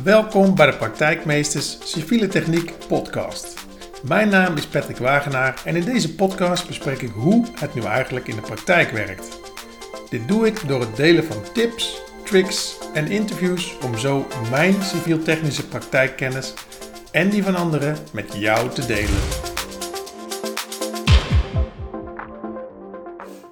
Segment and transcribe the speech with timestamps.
[0.00, 3.66] Welkom bij de Praktijkmeesters Civiele Techniek podcast.
[4.02, 8.28] Mijn naam is Patrick Wagenaar en in deze podcast bespreek ik hoe het nu eigenlijk
[8.28, 9.38] in de praktijk werkt.
[10.10, 15.68] Dit doe ik door het delen van tips, tricks en interviews om zo mijn civiel-technische
[15.68, 16.54] praktijkkennis
[17.10, 19.20] en die van anderen met jou te delen.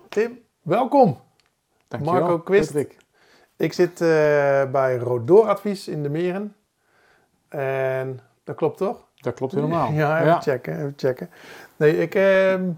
[0.09, 1.21] Tim, welkom.
[1.89, 2.73] Dankjewel, Marco Quist.
[2.73, 2.97] Patrick.
[3.61, 4.09] Ik zit eh,
[4.71, 6.55] bij Rodoor Advies in de Meren.
[7.49, 9.07] En dat klopt toch?
[9.17, 9.93] Dat klopt helemaal.
[10.03, 11.31] Ja, even checken, even checken.
[11.77, 12.71] Nee, ik, ehm,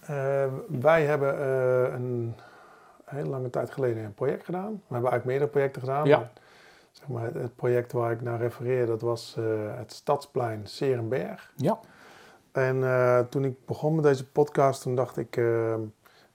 [0.00, 2.34] eh, wij hebben eh, een
[3.04, 4.70] hele lange tijd geleden een project gedaan.
[4.72, 6.06] We hebben eigenlijk meerdere projecten gedaan.
[6.06, 6.18] Ja.
[6.18, 6.30] maar,
[6.92, 9.36] zeg maar, het, project waar ik naar refereer, dat was
[9.76, 11.52] het Stadsplein Serenberg.
[11.56, 11.78] Ja,
[12.52, 12.80] En
[13.30, 15.74] toen ik begon met deze podcast, toen dacht ik, eh,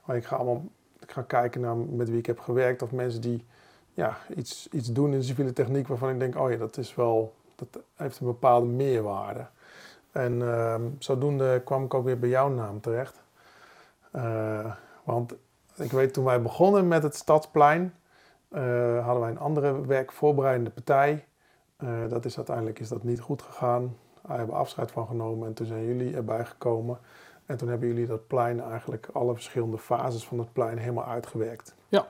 [0.07, 0.63] oh, ik ga allemaal
[1.09, 3.45] ik ga kijken naar met wie ik heb gewerkt of mensen die
[3.93, 6.95] ja, iets, iets doen in de civiele techniek waarvan ik denk, oh ja, dat is
[6.95, 9.45] wel, dat heeft een bepaalde meerwaarde.
[10.11, 13.21] En ehm, zodoende kwam ik ook weer bij jouw naam terecht.
[14.11, 15.35] Eh, want
[15.75, 17.93] ik weet toen wij begonnen met het Stadsplein,
[18.49, 21.25] eh, hadden wij een andere werkvoorbereidende partij.
[21.77, 23.95] Eh, dat is uiteindelijk is dat niet goed gegaan.
[24.21, 26.97] Daar hebben we afscheid van genomen en toen zijn jullie erbij gekomen.
[27.45, 31.75] En toen hebben jullie dat plein eigenlijk, alle verschillende fases van het plein helemaal uitgewerkt.
[31.87, 32.07] Ja.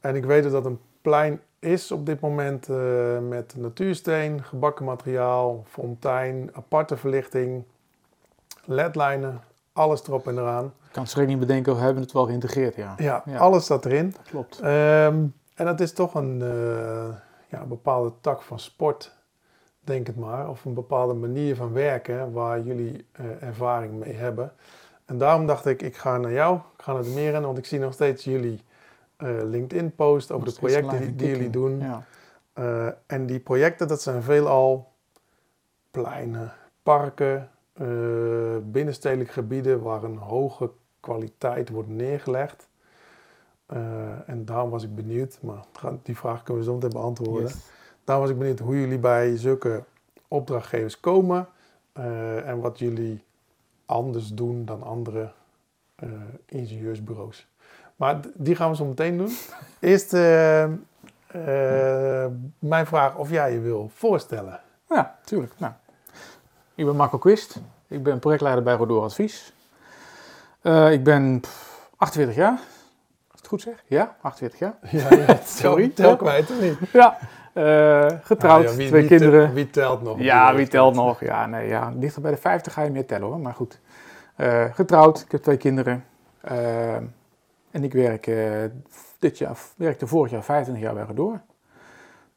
[0.00, 4.84] En ik weet dat dat een plein is op dit moment eh, met natuursteen, gebakken
[4.84, 7.64] materiaal, fontein, aparte verlichting,
[8.64, 9.40] ledlijnen,
[9.72, 10.64] alles erop en eraan.
[10.64, 12.94] ik kan schrik niet bedenken, we hebben het wel geïntegreerd, ja.
[12.96, 13.38] Ja, Ja.
[13.38, 14.10] alles staat erin.
[14.10, 14.58] Dat klopt.
[14.60, 17.14] Ehm, en dat is toch een eh,
[17.48, 19.12] ja, bepaalde tak van sport,
[19.80, 20.48] denk het maar.
[20.50, 24.52] Of een bepaalde manier van werken waar jullie eh, ervaring mee hebben.
[25.04, 27.66] En daarom dacht ik, ik ga naar jou, ik ga naar de Meren, want ik
[27.66, 28.64] zie nog steeds jullie
[29.16, 31.78] eh, LinkedIn-post over Nog de projecten die, die jullie doen.
[31.78, 32.04] Ja.
[32.52, 34.92] Eh, en die projecten, dat zijn veelal
[35.90, 37.86] pleinen, parken, eh,
[38.62, 40.70] binnenstedelijke gebieden waar een hoge
[41.00, 42.68] kwaliteit wordt neergelegd.
[44.26, 45.64] En daarom was ik benieuwd, maar
[46.02, 47.42] die vraag kunnen we zo meteen beantwoorden.
[47.42, 47.70] Yes.
[48.04, 49.84] Daarom was ik benieuwd hoe jullie bij zulke
[50.28, 51.48] opdrachtgevers komen
[52.44, 53.24] en wat jullie
[53.86, 55.32] anders doen dan andere
[56.46, 57.48] ingenieursbureaus.
[57.96, 59.36] Maar die gaan we zo meteen doen.
[59.80, 60.70] Eerst eh, eh,
[62.58, 64.60] mijn vraag of jij je wil voorstellen.
[64.88, 65.52] Ja, tuurlijk.
[65.56, 65.72] Nou,
[66.74, 67.60] ik ben Marco Quist.
[67.88, 69.52] Ik ben projectleider bij Rodoor Advies.
[70.60, 72.50] Eh, ik ben pff, 48 jaar.
[72.52, 72.60] Als
[73.32, 73.82] ik het goed zeg?
[73.86, 74.74] Ja, 48 jaar.
[74.90, 75.88] Ja, ja Sorry.
[75.88, 76.78] Tel, kwijt of niet?
[76.92, 77.18] Ja,
[78.22, 79.52] getrouwd, ja, wie- twee wie kinderen.
[79.54, 80.20] wie telt nog?
[80.20, 81.20] Ja, wie telt nog?
[81.20, 81.92] Ja, nee, ja.
[81.96, 83.78] Dichter bij de 50 ga je meer tellen hoor, maar goed.
[84.72, 86.04] Getrouwd, ik heb twee kinderen.
[87.76, 88.64] En ik werk, eh,
[89.18, 91.40] dit jaar, werkte vorig jaar 25 jaar bij Redoor.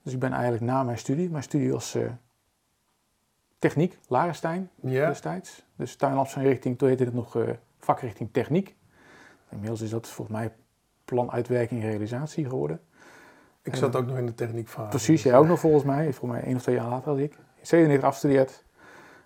[0.04, 2.04] Dus ik ben eigenlijk na mijn studie, mijn studie was eh,
[3.60, 5.66] techniek, Larenstein Ja, destijds.
[5.76, 8.76] Dus tuinlandsinrichting, toen heette het nog eh, vakrichting techniek.
[9.50, 10.54] Inmiddels is dat volgens mij
[11.06, 12.80] plan uitwerking en realisatie geworden.
[13.62, 14.90] ik zat ook nog in de techniekfase.
[14.90, 16.14] Precies, jij ook nog volgens mij.
[16.14, 17.38] Volgens mij één of twee jaar later als ik.
[17.62, 18.64] 97 afgestudeerd.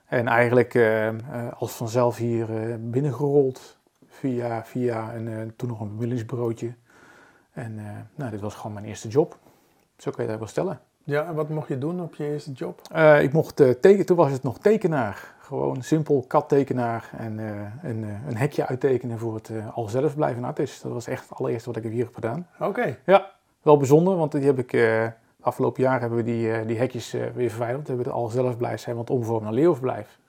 [0.06, 0.76] En eigenlijk
[1.58, 2.48] als vanzelf hier
[2.80, 3.82] binnengerold.
[4.14, 6.74] Via, via en eh, toen nog een bemiddelingsbureautje.
[7.52, 7.86] En eh,
[8.16, 9.38] nou, dit was gewoon mijn eerste job.
[9.98, 10.80] Zo kan je dat wel stellen.
[11.04, 12.82] Ja, en wat mocht je doen op je eerste job?
[12.92, 15.34] Eh, ik mocht tekenen, toen was het nog tekenaar.
[15.40, 17.38] Gewoon simpel kattekenaar en
[17.82, 20.84] een, een hekje uittekenen voor het al zelf blijven artist.
[20.84, 22.48] Dat was echt het allereerste wat ik hier heb gedaan.
[22.60, 23.32] Oké, Ja,
[23.62, 25.02] wel bijzonder, want die heb ik,
[25.42, 27.82] afgelopen jaar hebben we die, die hekjes weer verwijderd.
[27.82, 30.20] We hebben het al zelf blijf zijn, want omvormen naar leeuwverblijf.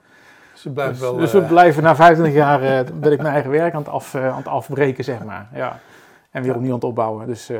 [0.73, 1.15] Dus Dus, wel...
[1.15, 3.89] dus eh, we blijven na 25 jaar, eh, ben ik mijn eigen werk aan het,
[3.89, 5.49] af, eh, aan het afbreken, zeg maar.
[5.53, 5.79] Ja.
[6.31, 7.27] En weer opnieuw aan het opbouwen.
[7.27, 7.59] Dus eh,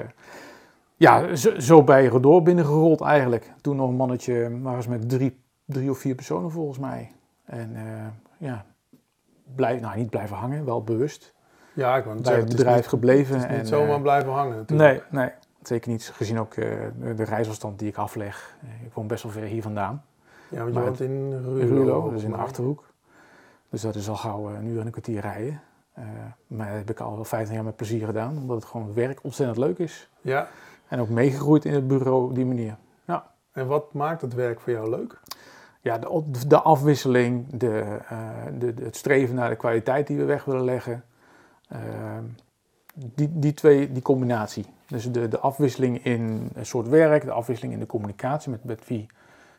[0.95, 3.53] ja, zo, zo bij Redoor binnengerold eigenlijk.
[3.61, 7.11] Toen nog een mannetje, maar was met drie, drie of vier personen volgens mij.
[7.45, 7.83] En eh,
[8.37, 8.65] ja,
[9.55, 11.33] blijf, nou niet blijven hangen, wel bewust.
[11.73, 13.35] ja, ik net Bij het bedrijf niet- gebleven.
[13.35, 14.89] Het is niet en, zomaar eh, blijven hangen natuurlijk.
[15.11, 16.11] Nee, nee, zeker niet.
[16.15, 16.67] Gezien ook eh,
[17.15, 18.55] de reisafstand die ik afleg.
[18.61, 20.03] Eh, ik woon best wel ver hier vandaan.
[20.49, 21.75] Ja, want je Maar woont in Ruurlo.
[21.75, 22.93] Ruurlo, dus in de Achterhoek.
[23.75, 25.61] Dus dat is al gauw eh, een uur en een kwartier rijden.
[25.93, 26.03] Eh,
[26.47, 28.37] maar dat heb ik al wel 15 jaar met plezier gedaan.
[28.37, 30.09] Omdat het gewoon werk ontzettend leuk is.
[30.21, 30.47] Ja,
[30.87, 32.77] En ook meegegroeid in het bureau op die manier.
[33.51, 35.19] en wat maakt het werk voor jou leuk?
[35.81, 37.79] Ja, de, de afwisseling, de,
[38.09, 38.29] eh,
[38.59, 41.03] de, de- het streven naar de kwaliteit die we weg willen leggen.
[41.67, 41.79] eh,
[42.95, 44.65] die, die twee, die combinatie.
[44.87, 48.51] Dus de, de afwisseling in een soort werk, de afwisseling in de communicatie.
[48.51, 49.05] Met, met, wie,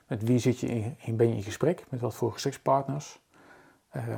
[0.06, 3.20] met wie zit je in, in, ben je in gesprek, met wat voor gesprekspartners.
[3.96, 4.14] Eh,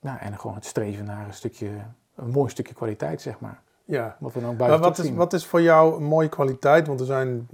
[0.00, 1.68] ja, en gewoon het streven naar een stukje,
[2.14, 3.62] een mooi stukje kwaliteit, zeg maar.
[3.84, 4.16] Ja.
[4.18, 6.86] Wat we nou Maar buiten wat is, wat is voor jou een mooie kwaliteit?
[6.86, 7.48] Want er zijn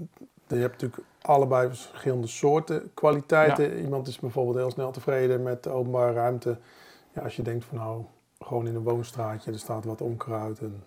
[0.49, 3.79] je hebt natuurlijk allebei verschillende soorten kwaliteiten.
[3.79, 6.59] Iemand is bijvoorbeeld heel snel tevreden met de openbare ruimte.
[7.13, 8.05] Ja, als je denkt van nou,
[8.41, 10.59] gewoon in een woonstraatje, er staat wat onkruid.
[10.61, 10.83] En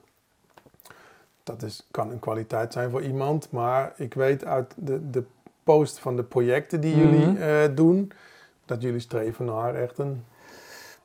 [1.43, 3.51] dat is, kan een kwaliteit zijn voor iemand.
[3.51, 5.23] Maar ik weet uit de, de
[5.63, 7.41] post van de projecten die jullie Mhm.
[7.41, 8.11] eh, doen,
[8.65, 10.23] dat jullie streven naar echt een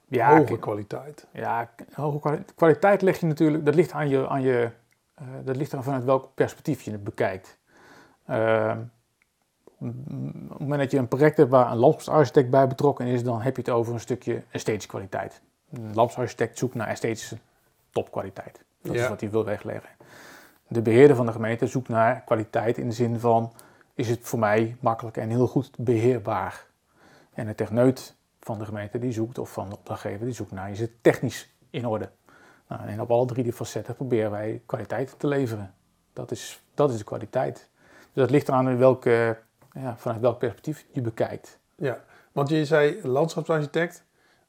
[0.08, 1.26] Ja, hoge kwaliteit.
[1.32, 4.70] Ja, hoge kwali- kwaliteit leg je natuurlijk, dat ligt aan je, aan je
[5.14, 7.58] eh, dat ligt eraan vanuit welk perspectief je het bekijkt.
[8.26, 8.78] Ehm,
[9.78, 13.40] op het moment dat je een project hebt waar een landschapsarchitect bij betrokken is, dan
[13.42, 15.40] heb je het over een stukje esthetische kwaliteit.
[15.72, 17.38] Een landschapsarchitect zoekt naar esthetische
[17.90, 18.64] topkwaliteit.
[18.82, 19.90] Dat is wat hij wil wegleggen.
[20.68, 23.52] De beheerder van de gemeente zoekt naar kwaliteit in de zin van,
[23.94, 26.66] is het voor mij makkelijk en heel goed beheerbaar?
[27.32, 28.14] En de techneut
[28.44, 31.54] van de gemeente die zoekt, of van de opdrachtgever, die zoekt naar, is het technisch
[31.70, 32.10] in orde?
[32.68, 35.74] Nou, en op alle drie die facetten proberen wij kwaliteit te leveren.
[36.12, 37.68] Dat is, dat is de kwaliteit.
[38.12, 39.38] Dus dat ligt eraan in welke,
[39.72, 41.58] ja, vanuit welk perspectief je bekijkt.
[41.74, 44.04] Ja, want je zei landschapsarchitect.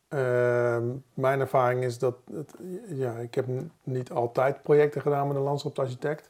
[0.08, 0.84] Ehm,
[1.14, 2.54] mijn ervaring is dat, het,
[2.88, 3.46] ja, ik heb
[3.84, 6.30] niet altijd projecten gedaan met een landschapsarchitect.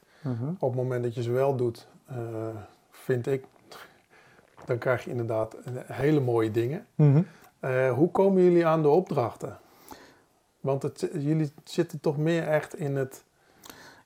[0.58, 2.16] Op het moment dat je ze wel doet, eh,
[2.90, 3.44] vind ik,
[4.64, 6.86] dan krijg je inderdaad hele mooie dingen.
[7.66, 9.58] Eh, hoe komen jullie aan de opdrachten?
[10.60, 13.24] Want het, jullie zitten toch meer echt in het...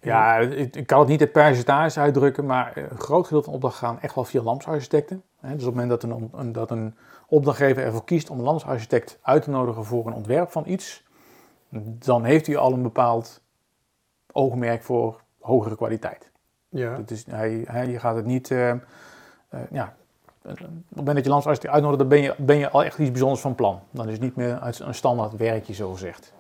[0.01, 3.53] in- Ja, ik, ik kan het niet in percentages uitdrukken, maar een groot gedeelte van
[3.53, 5.23] de opdracht gaan echt wel via landschapsarchitecten.
[5.41, 6.95] Hè, Dus op het moment dat een, een- dat een
[7.29, 11.05] opdrachtgever ervoor kiest om een landschapsarchitect uit te nodigen voor een ontwerp van iets,
[11.99, 13.41] dan heeft hij al een bepaald
[14.33, 16.31] oogmerk voor hogere kwaliteit.
[16.69, 18.51] ja, Dat is, hij, hij, je gaat het niet.
[18.51, 18.79] eh, eh,
[19.71, 19.97] ja,
[20.43, 23.11] op het moment dat je landsarchitect uitnodigt, dan ben je, ben je al echt iets
[23.11, 23.81] bijzonders van plan.
[23.91, 26.33] Dan is het niet meer een standaard werkje, zo gezegd.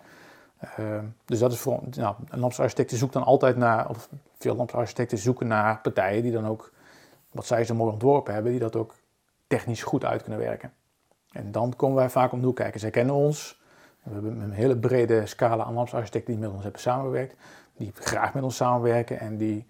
[0.60, 1.80] Eh, dus dat is voor.
[1.90, 3.88] Nou, een landsarchitect zoekt dan altijd naar.
[3.88, 4.08] Of
[4.38, 6.72] veel landsarchitecten zoeken naar partijen die dan ook.
[7.30, 8.94] wat zij zo mooi ontworpen hebben, die dat ook
[9.46, 10.72] technisch goed uit kunnen werken.
[11.32, 12.80] En dan komen wij vaak om de kijken.
[12.80, 13.60] Zij kennen ons.
[14.02, 17.34] We hebben een hele brede scala aan landsarchitecten die met ons hebben samengewerkt.
[17.76, 19.66] Die graag met ons samenwerken en die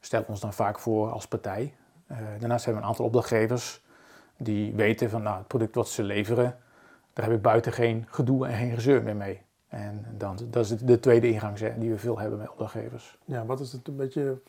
[0.00, 1.74] stellen ons dan vaak voor als partij.
[2.12, 3.82] Eh, daarnaast hebben we een aantal opdrachtgevers
[4.36, 6.56] die weten van nou, het product wat ze leveren,
[7.12, 9.42] daar heb ik buiten geen gedoe en geen gezeur meer mee.
[9.68, 13.18] En dan, dat is de tweede ingang die we veel hebben met opdrachtgevers.
[13.24, 14.40] ja, wat is het een beetje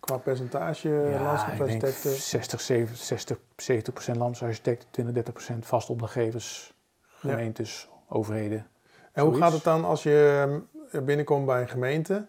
[0.00, 2.10] qua percentage Ja, landschapsarchitecten?
[2.10, 7.30] 60, 70, 60, 70 procent landsarchitecten, 20, 30 procent vaste opdrachtgevers, Ja.
[7.30, 8.66] gemeentes, overheden.
[9.12, 10.46] En hoe gaat het dan als je
[10.90, 12.26] ehm, binnenkomt bij een gemeente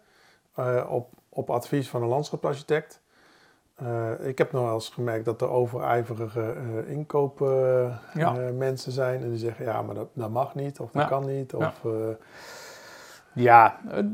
[0.56, 3.01] eh, op, op advies van een landschapsarchitect?
[3.83, 8.31] Eh, ik heb nog wel eens gemerkt dat er overijverige eh inkoopmensen Ja.
[8.57, 11.07] mensen zijn en die zeggen ja, maar dat, dat mag niet of dat Ja.
[11.07, 11.53] kan niet.
[11.53, 11.91] Of, eh,
[13.33, 14.06] Ja, het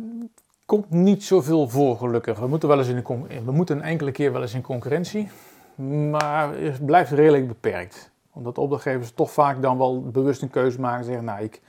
[0.65, 2.39] komt niet zoveel voor gelukkig.
[2.39, 5.29] We moeten, wel eens in de we moeten een enkele keer wel eens in concurrentie,
[6.09, 8.11] maar het blijft redelijk beperkt.
[8.33, 11.61] Omdat opdrachtgevers toch vaak dan wel bewust een keuze maken en zeggen, nou ik,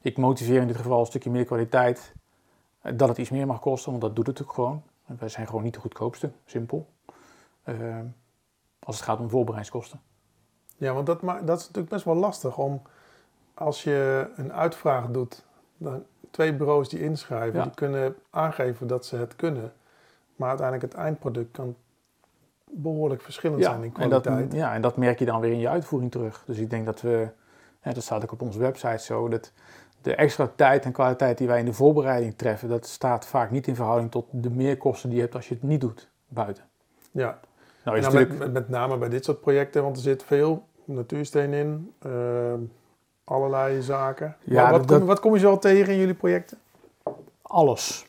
[0.00, 2.12] ik motiveer in dit geval een stukje meer kwaliteit,
[2.80, 4.82] eh, dat het iets meer mag kosten, want dat doet het ook gewoon.
[5.18, 6.86] Wij zijn gewoon niet de goedkoopste, simpel.
[7.68, 7.98] Eh,
[8.78, 10.00] als het gaat om voorbereidingskosten.
[10.76, 12.82] ja, want dat, ma- dat is natuurlijk best wel lastig om
[13.54, 15.44] als je een uitvraag doet,
[15.76, 17.62] dan twee bureaus die inschrijven, Ja.
[17.64, 19.72] die kunnen aangeven dat ze het kunnen.
[20.36, 21.76] Maar uiteindelijk het eindproduct kan
[22.70, 24.52] behoorlijk verschillend zijn in en dat, kwaliteit.
[24.60, 26.42] ja, en dat merk je dan weer in je uitvoering terug.
[26.46, 27.28] Dus ik denk dat we,
[27.80, 29.52] hè, dat staat ook op onze website zo, dat
[30.02, 33.66] de extra tijd en kwaliteit die wij in de voorbereiding treffen, dat staat vaak niet
[33.66, 36.64] in verhouding tot de meerkosten die je hebt als je het niet doet buiten.
[37.10, 37.38] ja.
[37.90, 40.64] Nou, Nou, met, natuurlijk, met, met name bij dit soort projecten, want er zit veel
[40.84, 42.58] natuursteen in, ehm,
[43.24, 44.36] allerlei zaken.
[44.44, 46.58] Ja, Maar wat, dat- kom, wat kom je zo al tegen in jullie projecten?
[47.42, 48.06] alles.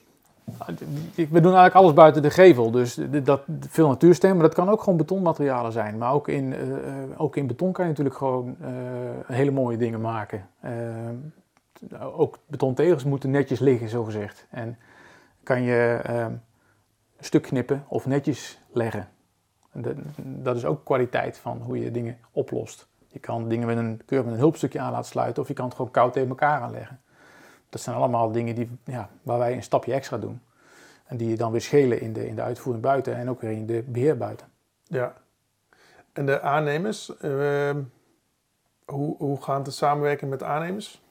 [1.16, 2.72] We doen eigenlijk alles buiten de gevel.
[2.72, 5.98] Dus dat, veel natuursteen, maar dat kan ook gewoon betonmaterialen zijn.
[5.98, 8.70] Maar ook in, eh, eh, ook in beton kan je natuurlijk gewoon eh,
[9.26, 10.48] hele mooie dingen maken.
[10.60, 10.72] Eh,
[12.14, 14.46] ook betontegels moeten netjes liggen, zo gezegd.
[14.50, 14.78] En
[15.44, 16.40] kan je eh, een
[17.20, 19.08] stuk knippen of netjes leggen.
[20.16, 22.88] Dat, is ook kwaliteit van hoe je dingen oplost.
[23.08, 25.66] Je kan dingen met een, keur met een hulpstukje aan laten sluiten of je kan
[25.66, 27.02] het gewoon koud tegen elkaar aanleggen.
[27.70, 30.42] Dat zijn allemaal dingen die, ja, waar wij een stapje extra doen.
[31.06, 33.52] En die je dan weer schelen in de, in de uitvoering buiten en ook weer
[33.52, 34.48] in de beheer buiten.
[34.84, 35.14] Ja.
[36.14, 37.82] En de aannemers, ehm,
[38.86, 41.02] hoe, hoe gaat de samenwerking met aannemers?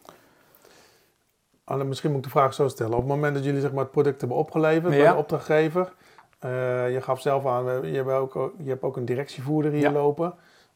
[1.64, 2.92] Anne, misschien moet ik de vraag zo stellen.
[2.92, 5.92] Op het moment dat jullie zeg maar, het product hebben opgeleverd bij de opdrachtgever,
[6.38, 6.50] eh,
[6.92, 9.90] je gaf zelf aan, we- je hebt ook, je hebt ook een directievoerder hier Ja.
[9.92, 10.34] lopen.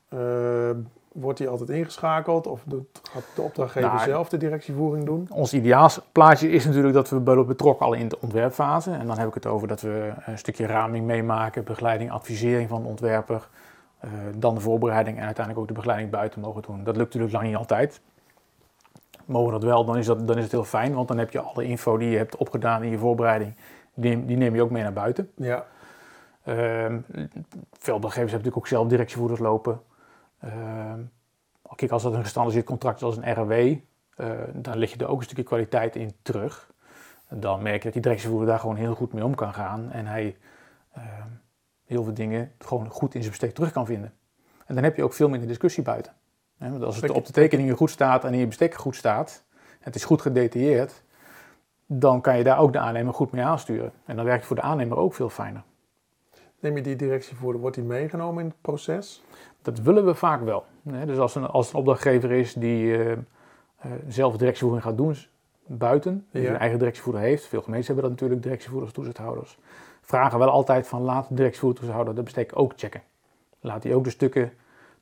[0.09, 0.77] Ehm,
[1.13, 5.27] wordt die altijd ingeschakeld of doet, gaat de opdrachtgever Nou, zelf de directievoering doen?
[5.31, 8.91] Ons ideaalplaatje is natuurlijk dat we betrokken al in de ontwerpfase.
[8.91, 12.83] En dan heb ik het over dat we een stukje raming meemaken, begeleiding, advisering van
[12.83, 13.49] de ontwerper.
[14.01, 16.77] eh, dan de voorbereiding en uiteindelijk ook de begeleiding buiten mogen doen.
[16.85, 18.01] Dat lukt natuurlijk lang niet altijd.
[19.25, 21.31] Mogen we dat wel, dan is, dat, dan is het heel fijn, want dan heb
[21.31, 23.55] je alle info die je hebt opgedaan in je voorbereiding,
[23.95, 25.31] die, neem- die neem je ook mee naar buiten.
[25.37, 25.67] Ja,
[27.79, 29.83] veel opdrachtgevers hebben natuurlijk ook zelf directievoerders lopen.
[30.41, 31.01] Ehm,
[31.75, 33.53] kijk, als dat een gestandardiseerd contract is als een RW,
[34.17, 36.71] eh, dan leg je er ook een stukje kwaliteit in terug.
[37.29, 40.07] Dan merk je dat die directievoerder daar gewoon heel goed mee om kan gaan en
[40.07, 40.37] hij
[40.93, 41.29] ehm,
[41.85, 44.13] heel veel dingen gewoon goed in zijn bestek terug kan vinden.
[44.67, 46.13] En dan heb je ook veel minder discussie buiten.
[46.59, 49.45] Want als het op de tekeningen goed staat en in je bestek goed staat,
[49.81, 51.03] het is goed gedetailleerd,
[51.99, 53.93] dan kan je daar ook de aannemer goed mee aansturen.
[54.05, 55.63] En dan werkt het voor de aannemer ook veel fijner.
[56.61, 59.23] neem je die directievoerder, wordt die meegenomen in het proces?
[59.63, 60.65] Dat willen we vaak wel.
[60.83, 63.19] Dus als een, als een opdrachtgever is die eh, eh,
[64.09, 65.17] zelf directievoering gaat doen
[65.67, 66.47] buiten, die Ja.
[66.47, 69.59] zijn eigen directievoerder heeft, veel gemeenten hebben dat natuurlijk, directievoerders, toezichthouders,
[70.01, 73.03] vragen wel altijd van laat de directievoerder, toezichthouder de bestek ook checken.
[73.61, 74.53] Laat hij ook de stukken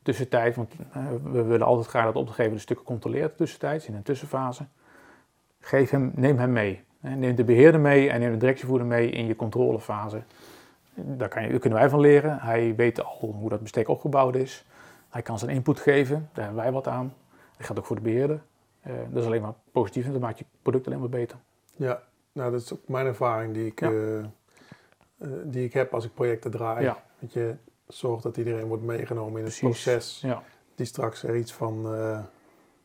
[0.02, 3.94] tussentijd, want eh, we willen altijd graag dat de opdrachtgever de stukken controleert tussentijds, in
[3.94, 4.66] een tussenfase.
[5.60, 6.82] Geef hem, neem hem mee.
[7.00, 10.22] Neem de beheerder mee en neem de directievoerder mee in je controlefase.
[10.94, 12.38] Daar, kan je, daar kunnen wij van leren.
[12.38, 14.64] Hij weet al hoe dat bestek opgebouwd is.
[15.08, 17.14] Hij kan zijn input geven, daar hebben wij wat aan.
[17.56, 18.40] Dat geldt ook voor de beheerder.
[18.80, 21.38] Eh, dat is alleen maar positief en dat maakt je product alleen maar beter.
[21.76, 22.02] Ja,
[22.32, 23.90] nou dat is ook mijn ervaring die ik, Ja.
[23.90, 24.24] eh, eh,
[25.44, 26.84] die ik heb als ik projecten draai.
[26.84, 27.02] Ja.
[27.18, 27.54] Dat je
[27.88, 29.82] zorgt dat iedereen wordt meegenomen in het Precies.
[29.82, 30.42] proces Ja,
[30.74, 31.86] die straks er iets van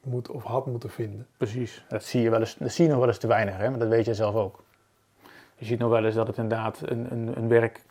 [0.06, 1.28] moet of had moeten vinden.
[1.38, 1.86] precies.
[1.90, 3.70] Dat zie je, wel eens, dat zie je nog wel eens te weinig, hè?
[3.70, 4.64] maar dat weet jij zelf ook.
[5.56, 7.82] Je ziet nog wel eens dat het inderdaad een, een, een werk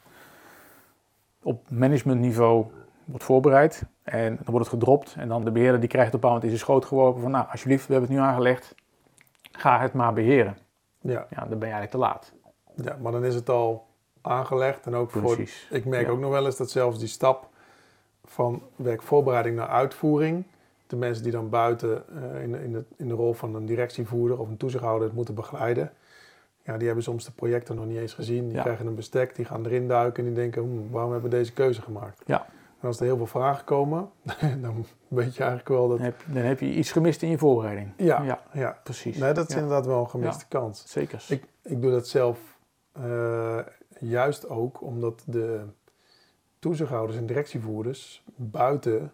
[1.43, 2.67] op managementniveau
[3.05, 3.83] wordt voorbereid.
[4.03, 5.15] En dan wordt het gedropt.
[5.19, 7.31] En dan de beheerder die krijgt op een bepaald moment in zijn schoot geworpen van...
[7.31, 8.75] nou, alsjeblieft, we hebben het nu aangelegd.
[9.53, 10.57] Ga het maar beheren.
[11.01, 12.33] Ja, Ja, dan ben je eigenlijk te laat.
[12.75, 13.87] ja, maar dan is het al
[14.21, 15.67] aangelegd en ook voor Precies.
[15.71, 16.13] Ik merk Ja.
[16.13, 17.49] ook nog wel eens dat zelfs die stap
[18.25, 20.45] van werkvoorbereiding naar uitvoering,
[20.95, 23.67] de mensen die dan buiten eh, in, de- in, de, in de rol van een
[23.67, 25.93] directievoerder of een toezichthouder het moeten begeleiden,
[26.63, 28.45] ja, die hebben soms de projecten nog niet eens gezien.
[28.47, 28.63] Die Ja.
[28.63, 31.53] krijgen een bestek, die gaan erin duiken en die denken, "Hmm, waarom hebben we deze
[31.53, 32.23] keuze gemaakt?
[32.27, 32.47] Ja.
[32.81, 34.11] En als er heel veel vragen komen,
[34.63, 35.97] dan weet je eigenlijk wel dat...
[35.97, 37.93] Dan heb, dan heb je iets gemist in je voorbereiding.
[37.97, 38.79] Ja, Ja, ja.
[38.85, 39.19] precies.
[39.19, 40.85] Nee, dat is Ja, inderdaad wel een gemiste kans.
[40.87, 41.25] Zeker.
[41.29, 42.59] Ik, ik doe dat zelf
[42.93, 43.59] eh,
[43.99, 45.61] juist ook omdat de
[46.59, 49.13] toezichthouders en directievoerders buiten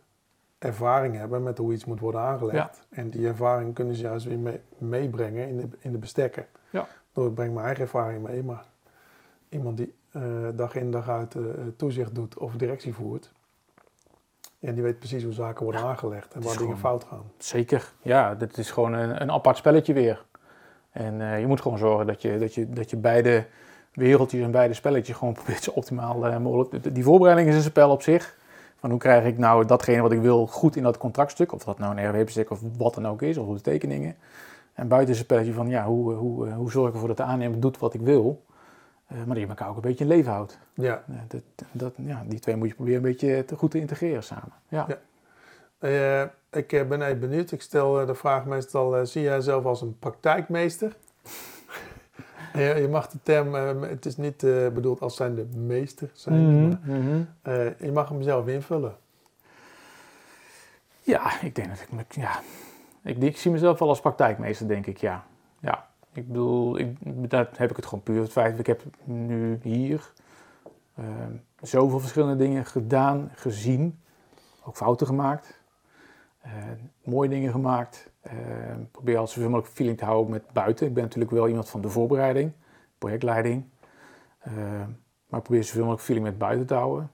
[0.61, 2.87] ervaring hebben met hoe iets moet worden aangelegd.
[2.91, 6.47] En die ervaring kunnen ze juist weer mee- meebrengen in de, in de bestekken.
[6.71, 6.87] Ja.
[7.13, 8.65] Door ik breng mijn eigen ervaring mee, maar
[9.49, 10.23] iemand die eh,
[10.55, 11.43] dag in dag uit eh,
[11.77, 13.33] toezicht doet of directie voert,
[14.59, 17.31] ja, die weet precies hoe zaken worden aangelegd en waar dingen gewoon- fout gaan.
[17.39, 17.93] Zeker.
[18.03, 20.25] Ja, dit is gewoon een, een apart spelletje weer.
[20.91, 23.47] En eh, je moet gewoon zorgen dat je, dat, je, dat je beide
[23.93, 26.95] wereldjes en beide spelletjes gewoon probeert zo optimaal mogelijk.
[26.95, 28.39] Die voorbereiding is een spel op zich.
[28.81, 31.53] Van hoe krijg ik nou datgene wat ik wil goed in dat contractstuk.
[31.53, 34.15] Of dat nou een RW-bestek of wat dan ook is, of de tekeningen.
[34.75, 37.17] En buiten is een spelletje van ja, hoe, hoe, eh, hoe zorg ik ervoor dat
[37.17, 38.45] de aannemer doet wat ik wil.
[39.07, 40.59] eh, maar dat je elkaar ook een beetje in leven houdt.
[40.75, 41.03] Ja.
[41.07, 44.23] Ja, dat, dat, ja, die twee moet je proberen een beetje te, goed te integreren
[44.23, 44.53] samen.
[44.69, 44.87] Ja.
[44.89, 44.99] Ja.
[45.79, 46.29] Eh,
[46.61, 47.53] ik eh, ben even benieuwd.
[47.53, 50.97] Ik stel eh, de vraag meestal: eh, zie jij jezelf als een praktijkmeester?
[52.53, 56.11] Je, je mag de term, eh, het is niet eh, bedoeld als zijn de meester
[56.13, 57.23] zijn, maar, Mhm.
[57.43, 58.97] eh, je mag hem zelf invullen.
[61.01, 62.41] Ja, ik denk dat ik me, ja,
[63.03, 65.25] ik, ik zie mezelf wel als praktijkmeester, denk ik, ja.
[65.61, 66.97] Ja, ik bedoel, ik,
[67.31, 70.13] daar heb ik het gewoon puur het feit, ik heb nu hier
[70.97, 74.01] ehm, zoveel verschillende dingen gedaan, gezien,
[74.65, 75.60] ook fouten gemaakt,
[76.41, 76.53] eh,
[77.05, 78.11] mooie dingen gemaakt.
[78.21, 78.33] Eh,
[78.91, 80.87] probeer al zoveel mogelijk feeling te houden met buiten.
[80.87, 82.53] Ik ben natuurlijk wel iemand van de voorbereiding,
[82.99, 83.65] projectleiding,
[84.41, 84.53] Eh,
[85.27, 87.11] maar ik probeer zoveel mogelijk feeling met buiten te houden.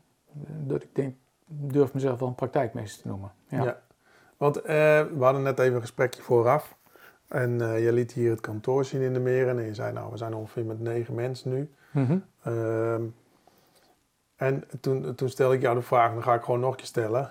[0.67, 1.15] Dat ik denk,
[1.47, 3.33] durf mezelf wel een praktijkmeester te noemen.
[3.49, 3.81] Ja.
[4.37, 6.77] Want we hadden net even een gesprekje vooraf.
[7.29, 9.59] En je liet hier het kantoor zien in de meren.
[9.59, 11.71] En je zei, nou, we zijn ongeveer met negen mensen nu.
[11.93, 12.19] Mhm.
[12.43, 13.03] Ehm,
[14.37, 16.87] en toen, toen stelde ik jou de vraag, dan ga ik gewoon nog een keer
[16.87, 17.31] stellen.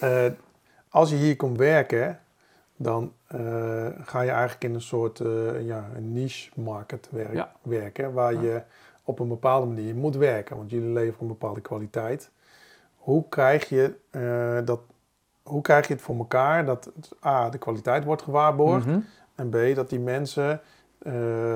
[0.90, 2.20] Als je hier komt werken,
[2.76, 7.52] dan eh, ga je eigenlijk in een soort eh, ja, een niche market werk, Ja.
[7.62, 8.40] werken, waar Ja.
[8.40, 8.62] je
[9.02, 12.30] op een bepaalde manier moet werken, want jullie leveren een bepaalde kwaliteit.
[12.96, 14.80] Hoe krijg je, eh, dat,
[15.42, 16.90] hoe krijg je het voor elkaar dat
[17.26, 18.98] A, de kwaliteit wordt gewaarborgd Mhm.
[19.34, 20.60] en B, dat die mensen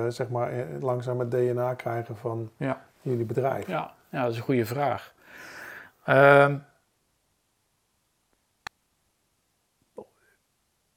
[0.08, 2.80] zeg maar, langzaam het DNA krijgen van Ja.
[3.00, 3.66] jullie bedrijf?
[3.66, 5.14] Ja, ja, dat is een goede vraag.
[6.04, 6.56] Ehm,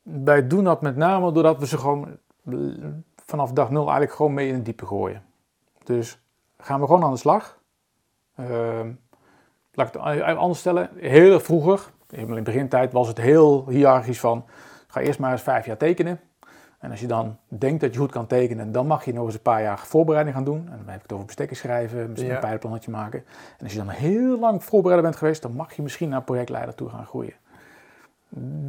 [0.06, 2.18] wij doen dat met name doordat we ze gewoon
[3.16, 5.24] vanaf dag nul eigenlijk gewoon mee in het diepe gooien.
[5.84, 6.20] Dus
[6.58, 7.60] gaan we gewoon aan de slag.
[8.36, 8.92] Ehm,
[9.72, 10.90] laat ik het anders stellen.
[10.96, 14.46] Heel vroeger, in de begintijd, was het heel hiërarchisch van...
[14.88, 16.20] ga eerst maar eens vijf jaar tekenen.
[16.80, 19.34] En als je dan denkt dat je goed kan tekenen, dan mag je nog eens
[19.34, 20.68] een paar jaar voorbereiding gaan doen.
[20.72, 23.20] En dan heb ik het over bestekken schrijven, misschien een pijlplannetje maken.
[23.58, 26.76] En als je dan heel lang voorbereider bent geweest, dan mag je misschien naar projectleider
[26.76, 27.34] toe gaan groeien.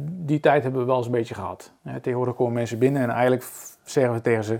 [0.09, 1.71] Die tijd hebben we wel eens een beetje gehad.
[1.83, 3.47] tegenwoordig komen mensen binnen en eigenlijk
[3.83, 4.59] zeggen we tegen ze,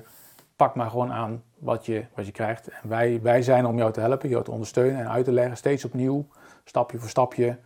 [0.55, 2.67] pak maar gewoon aan wat je, wat je krijgt.
[2.67, 5.57] En wij, wij zijn om jou te helpen, jou te ondersteunen en uit te leggen,
[5.57, 6.25] steeds opnieuw,
[6.63, 7.57] stapje voor stapje.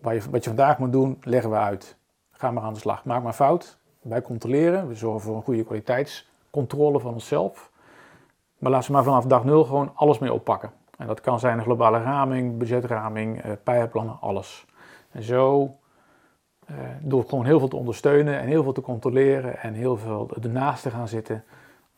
[0.00, 1.96] Wat je, wat je vandaag moet doen, leggen we uit.
[2.30, 3.04] Ga maar aan de slag.
[3.04, 7.70] Maak maar fout, wij controleren, we zorgen voor een goede kwaliteitscontrole van onszelf.
[8.58, 10.70] Maar laat ze maar vanaf dag nul gewoon alles mee oppakken.
[10.98, 14.66] En dat kan zijn een globale raming, budgetraming, uh, pijlplannen, alles.
[15.10, 15.76] En zo,
[16.70, 20.30] uh, door gewoon heel veel te ondersteunen en heel veel te controleren en heel veel
[20.42, 21.44] ernaast te gaan zitten,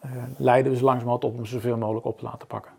[0.04, 2.72] uh, leiden we ze langzamerhand op om zoveel mogelijk op te laten pakken.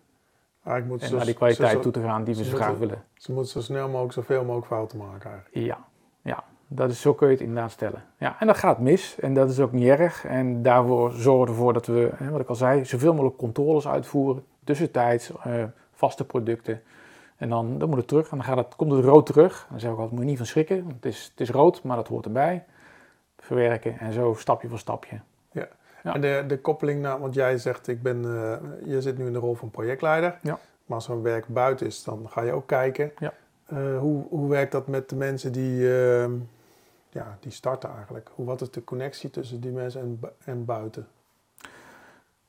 [0.64, 3.04] Ah, ik moet en naar die kwaliteit toe te gaan die we zo graag willen.
[3.14, 5.66] Ze moeten zo snel mogelijk zoveel mogelijk fouten maken eigenlijk.
[5.66, 5.78] Ja,
[6.22, 6.44] ja.
[6.68, 8.04] Dat is, zo kun je het inderdaad stellen.
[8.18, 10.26] Ja, en dat gaat mis en dat is ook niet erg.
[10.26, 14.44] En daarvoor zorgen we ervoor dat we, wat ik al zei, zoveel mogelijk controles uitvoeren.
[14.64, 16.82] Tussentijds, uh, vaste producten.
[17.38, 19.68] En dan, dan moet het terug en dan gaat het, komt het rood terug.
[19.70, 20.88] Dan zeg ik altijd, moet je niet van schrikken.
[20.88, 22.66] Het, is, het is rood, maar dat hoort erbij.
[23.38, 25.20] Verwerken en zo stapje voor stapje.
[25.52, 25.68] Ja.
[26.14, 29.34] En de, de koppeling naar, want jij zegt, ik ben, uh, je zit nu in
[29.34, 30.40] de rol van projectleider.
[30.42, 30.60] Ja.
[30.86, 33.12] Maar als een werk buiten is, dan ga je ook kijken.
[33.18, 33.34] Ja.
[33.74, 36.32] Uh, hoe, hoe werkt dat met de mensen die ehm,
[37.10, 38.30] ja, die starten eigenlijk?
[38.36, 41.08] Hoe, wat is de connectie tussen die mensen en, en buiten?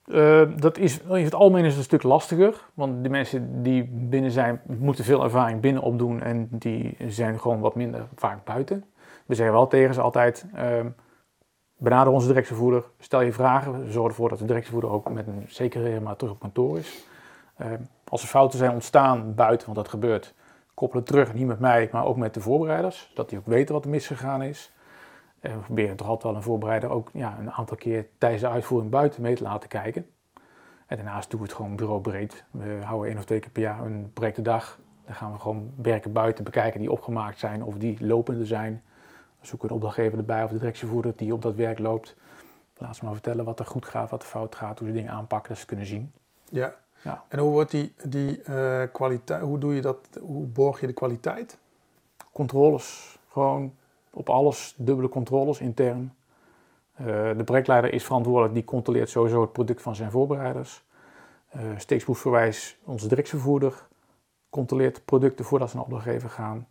[0.07, 3.89] Uh, dat is in het algemeen is het een stuk lastiger, want de mensen die
[3.93, 8.85] binnen zijn, moeten veel ervaring binnen opdoen en die zijn gewoon wat minder vaak buiten.
[9.27, 10.63] We zeggen wel tegen ze altijd, uh,
[11.77, 15.45] benader onze directievoerder, stel je vragen, we zorgen ervoor dat de directievoerder ook met een
[15.47, 17.07] zekere maar terug op kantoor is.
[17.61, 17.67] Uh,
[18.09, 20.35] als er fouten zijn ontstaan buiten, want dat gebeurt,
[20.75, 23.85] koppelen terug, niet met mij, maar ook met de voorbereiders, dat die ook weten wat
[23.85, 24.73] er misgegaan is.
[25.41, 28.49] En we proberen toch altijd wel een voorbereider ook ja, een aantal keer tijdens de
[28.49, 30.07] uitvoering buiten mee te laten kijken.
[30.87, 32.45] En daarnaast doen we het gewoon bureaubreed.
[32.51, 34.79] We houden één of twee keer per jaar een projectendag.
[35.05, 38.83] Dan gaan we gewoon werken buiten bekijken die opgemaakt zijn of die lopende zijn.
[39.41, 42.17] We zoeken een opdrachtgever erbij of de directievoerder die op dat werk loopt.
[42.79, 45.13] Laat ze maar vertellen wat er goed gaat, wat er fout gaat, hoe ze dingen
[45.13, 46.13] aanpakken, dat ze kunnen zien.
[46.51, 47.25] Ja, ja.
[47.29, 50.93] En hoe wordt die, die uh, kwaliteit, hoe doe je dat, hoe borg je de
[50.93, 51.59] kwaliteit?
[52.33, 53.75] Controles, gewoon
[54.17, 56.15] op alles, dubbele controles intern.
[57.01, 60.85] Uh, de projectleider is verantwoordelijk, die controleert sowieso het product van zijn voorbereiders.
[61.57, 63.87] Uh, steeksproefverwijs, onze directievoerder,
[64.51, 66.67] controleert producten voordat ze naar opdrachtgever gaan.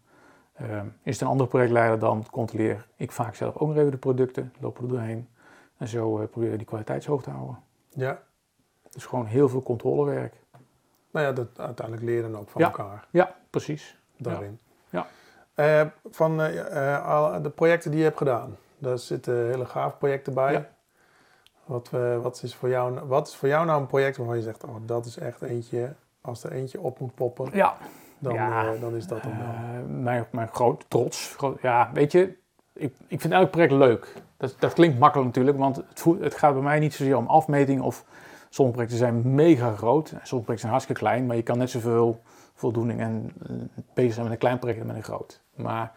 [0.62, 3.97] Uh, is het een andere projectleider, dan controleer ik vaak zelf ook nog even de
[3.97, 5.27] producten, lopen er doorheen.
[5.77, 7.60] En zo proberen we die kwaliteitshoog te houden.
[7.89, 8.21] Ja,
[8.89, 10.34] dus gewoon heel veel controlewerk.
[11.12, 13.08] Nou ja, dat uiteindelijk leren ook van elkaar.
[13.12, 13.97] Ja, precies.
[14.17, 14.60] Daarin.
[15.56, 20.52] Uh, van uh, de projecten die je hebt gedaan, daar zitten hele gaaf projecten bij.
[20.52, 20.68] Ja.
[21.65, 24.41] Wat, uh, wat, is voor jou, wat is voor jou nou een project waarvan je
[24.41, 27.78] zegt, oh, dat is echt eentje, als er eentje op moet poppen, ja.
[28.20, 28.74] Dan, ja.
[28.76, 29.34] dan is dat dan
[30.04, 31.36] mijn, mijn grote trots.
[31.62, 32.38] ja, weet je,
[32.74, 34.13] ik, ik vind elk project leuk.
[34.38, 37.82] Dat, dat klinkt makkelijk natuurlijk, want het, het gaat bij mij niet zozeer om afmeting
[37.82, 38.06] of
[38.56, 42.22] Sommige projecten zijn mega groot, sommige projecten zijn hartstikke klein, maar je kan net zoveel
[42.54, 43.34] voldoening en
[43.94, 45.41] bezig zijn met een klein project dan met een groot.
[45.56, 45.91] Maar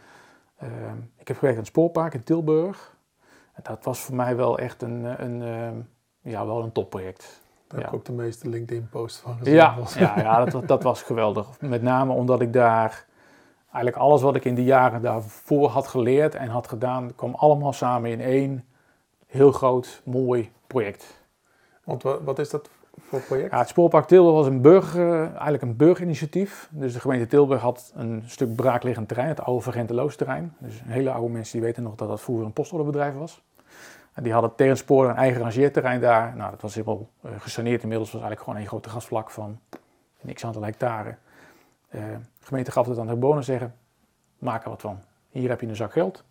[0.63, 0.69] uh,
[1.17, 2.97] ik heb gewerkt aan het spoorpark in Tilburg.
[3.53, 7.41] En dat was voor mij wel echt een, een, uh, ja, wel een topproject.
[7.69, 7.85] Daar ja.
[7.85, 9.55] heb ik ook de meeste LinkedIn-posts van gezien.
[9.55, 11.61] Ja, ja, ja dat, dat was geweldig.
[11.61, 13.07] Met name omdat ik daar
[13.63, 17.73] eigenlijk alles wat ik in de jaren daarvoor had geleerd en had gedaan, kwam allemaal
[17.73, 18.65] samen in één
[19.27, 21.27] heel groot, mooi project.
[21.85, 22.71] Want wat is dat
[23.03, 23.51] voor project?
[23.51, 26.69] Ja, het Spoorpark Tilburg was een burger, eigenlijk een burgerinitiatief.
[26.71, 30.55] Dus de gemeente Tilburg had een stuk braakliggend terrein, het oude Vergenteloos terrein.
[30.59, 33.43] Dus hele oude mensen die weten nog dat dat vroeger een postorderbedrijf was.
[34.13, 36.37] En die hadden tegen spoor een eigen rangeerterrein daar.
[36.37, 38.13] Nou, dat was helemaal uh, gesaneerd inmiddels.
[38.13, 39.59] was eigenlijk gewoon een grote gasvlak van
[40.21, 41.17] niks aantal hectare.
[41.91, 42.01] Uh,
[42.41, 43.75] de gemeente gaf het aan de bewoners zeggen,
[44.39, 44.99] maak er wat van.
[45.31, 46.25] Hier heb je een zak geld,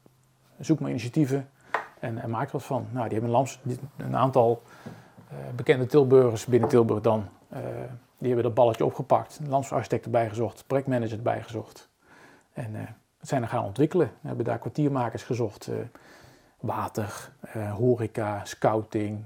[0.59, 1.49] zoek maar initiatieven
[1.99, 2.87] en, en maak er wat van.
[2.91, 4.91] Nou, die hebben een, een aantal eh,
[5.55, 7.59] bekende Tilburgers binnen Tilburg dan, eh,
[8.17, 9.39] die hebben dat balletje opgepakt.
[9.39, 11.89] Een landschapsarchitect erbij gezocht, projectmanager erbij gezocht.
[12.53, 12.81] En uh,
[13.21, 14.11] zijn er gaan ontwikkelen.
[14.21, 15.69] We hebben daar kwartiermakers gezocht.
[16.59, 17.31] water,
[17.75, 19.25] horeca, scouting,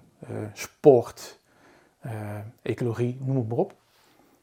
[0.54, 1.40] sport,
[2.62, 3.74] ecologie, noem het maar op.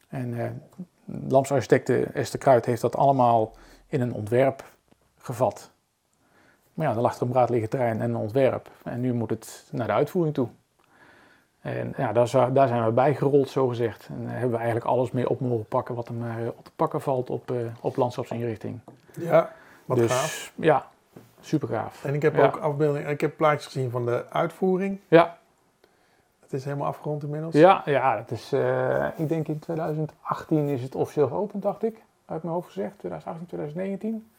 [0.09, 0.63] En
[1.05, 3.53] landschapsarchitecte Esther Kruid heeft dat allemaal
[3.87, 4.65] in een ontwerp
[5.19, 5.71] gevat.
[6.75, 8.71] Maar ja, dan lag er een braadliggen terrein en een ontwerp.
[8.85, 10.49] En nu moet het naar de uitvoering toe.
[11.77, 14.09] En ja, daar, daar zijn we bij gerold, zo gezegd.
[14.09, 16.65] En daar hebben we eigenlijk alles mee op mogen pakken wat er maar eh, op
[16.65, 18.81] te pakken valt op, eh, op landschapsinrichting.
[19.13, 19.53] Ja,
[19.85, 20.53] wat dus gaaf.
[20.55, 20.87] ja,
[21.41, 22.05] super gaaf.
[22.05, 22.47] En ik heb Ja.
[22.47, 25.01] ook afbeeldingen, ik heb plaatjes gezien van de uitvoering.
[25.09, 25.37] Ja,
[26.41, 27.55] Het is helemaal afgerond inmiddels.
[27.55, 32.03] ja, ja dat is, eh, ik denk in 2018 is het officieel geopend, dacht ik.
[32.27, 34.31] Uit mijn hoofd gezegd, 2018, 2019.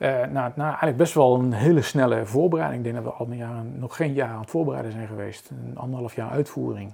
[0.00, 2.86] Eh, nou, nou, eigenlijk best wel een hele snelle voorbereiding.
[2.86, 5.50] Ik denk dat we al een jaar, nog geen jaar aan het voorbereiden zijn geweest.
[5.50, 6.92] Een anderhalf jaar uitvoering.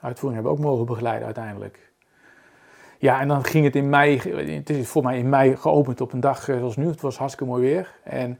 [0.00, 1.92] Uitvoering hebben we ook mogen begeleiden uiteindelijk.
[2.98, 4.18] Ja, en dan ging het in mei,
[4.56, 6.86] het is voor mij in mei geopend op een dag eh, zoals nu.
[6.86, 7.94] Het was hartstikke mooi weer.
[8.02, 8.38] En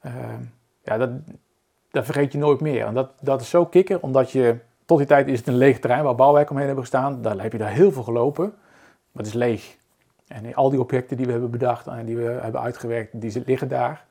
[0.00, 0.12] eh,
[0.82, 1.10] ja, dat,
[1.90, 2.86] dat vergeet je nooit meer.
[2.86, 5.78] En dat, dat is zo kikker, omdat je, tot die tijd is het een leeg
[5.78, 7.22] terrein waar bouwwerken omheen hebben gestaan.
[7.22, 8.44] Daar heb je daar heel veel gelopen,
[9.12, 9.76] maar het is leeg.
[10.28, 13.68] En al die objecten die we hebben bedacht en die we hebben uitgewerkt, die liggen
[13.68, 14.04] daar.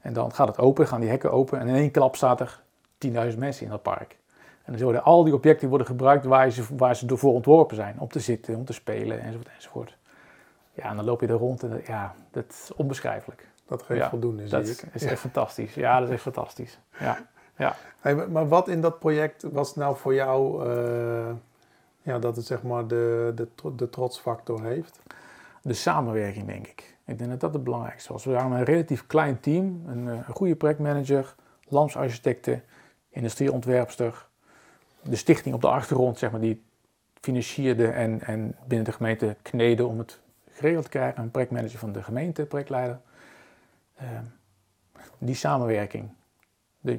[0.00, 2.60] En dan gaat het open, gaan die hekken open en in één klap staat er
[3.06, 4.16] 10.000 mensen in dat park.
[4.38, 8.00] En dan zullen al die objecten worden gebruikt waar ze, waar ze ervoor ontworpen zijn.
[8.00, 9.96] Om te zitten, om te spelen enzovoort enzovoort.
[10.72, 13.48] Ja, en dan loop je er rond en dat, ja, dat is onbeschrijfelijk.
[13.66, 15.74] Dat geeft Ja, voldoende, Dat zie is, echt fantastisch.
[15.74, 16.78] Ja, dat is echt fantastisch.
[17.56, 17.76] Ja.
[18.00, 21.32] Hey, maar- wat in dat project was nou voor jou, eh,
[22.02, 25.00] ja, dat het zeg maar de, de, de trotsfactor heeft?
[25.64, 26.96] De samenwerking, denk ik.
[27.06, 28.24] Ik denk dat dat het belangrijkste was.
[28.24, 29.82] We waren een relatief klein team.
[29.86, 31.34] Een, eh, een goede projectmanager,
[31.68, 32.62] landschapsarchitecten,
[33.08, 34.26] industrieontwerpster.
[35.02, 36.64] De stichting op de achtergrond, zeg maar, die
[37.20, 41.22] financierde en, en binnen de gemeente kneden om het geregeld te krijgen.
[41.22, 43.00] Een projectmanager van de gemeente, projectleider.
[43.94, 44.06] Eh,
[45.18, 46.08] die samenwerking.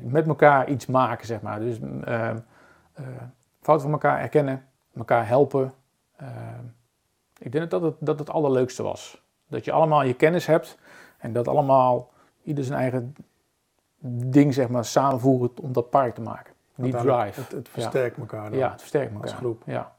[0.02, 1.60] Met elkaar iets maken, zeg maar.
[1.60, 2.38] Dus eh, eh,
[3.62, 5.74] fouten van elkaar erkennen, elkaar helpen.
[7.46, 9.22] Ik denk dat het, dat het allerleukste was.
[9.48, 10.78] Dat je allemaal je kennis hebt
[11.18, 12.12] en dat allemaal
[12.44, 13.16] ieder zijn eigen
[14.08, 16.54] ding zeg maar, samenvoeren om dat park te maken.
[16.76, 17.42] Die drive.
[17.42, 18.60] Het, het versterkt elkaar dan.
[18.60, 19.28] Ja, het versterkt elkaar.
[19.30, 19.62] als groep.
[19.66, 19.94] Ja.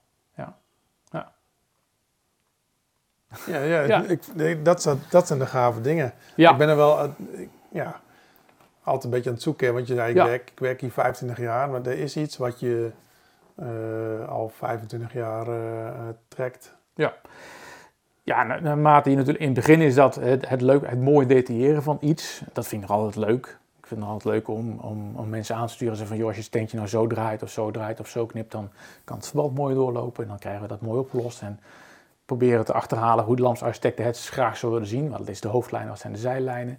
[3.46, 4.02] Ja, ja, Ja.
[4.02, 6.12] Ik, ik- dat, zijn, dat zijn de gave dingen.
[6.36, 6.50] Ja.
[6.50, 8.00] Ik ben er wel, eh, ik- ja,
[8.82, 9.74] altijd een beetje aan het zoeken.
[9.74, 10.24] Want je zei, ik, Ja.
[10.24, 12.90] werk, ik werk hier 25 jaar, maar er is iets wat je
[13.56, 16.75] eh, al 25 jaar eh, trekt.
[18.22, 21.26] Ja, na- naarmate je natuurlijk in het begin is dat het, het leuk, het mooie
[21.26, 22.42] detailleren van iets.
[22.52, 23.58] Dat vind ik nog altijd leuk.
[23.78, 25.96] Ik vind het altijd leuk om, om, om mensen aan te sturen.
[25.96, 28.26] Zeggen van, joh, als je het steentje nou zo draait of zo draait of zo
[28.26, 28.70] knipt, dan
[29.04, 30.22] kan het verband mooi doorlopen.
[30.22, 31.42] En dan krijgen we dat mooi opgelost.
[31.42, 31.60] En
[32.24, 35.08] proberen te achterhalen hoe de landsarchitecten het graag zo willen zien.
[35.08, 36.78] Want dat is de hoofdlijn, wat zijn de zijlijnen.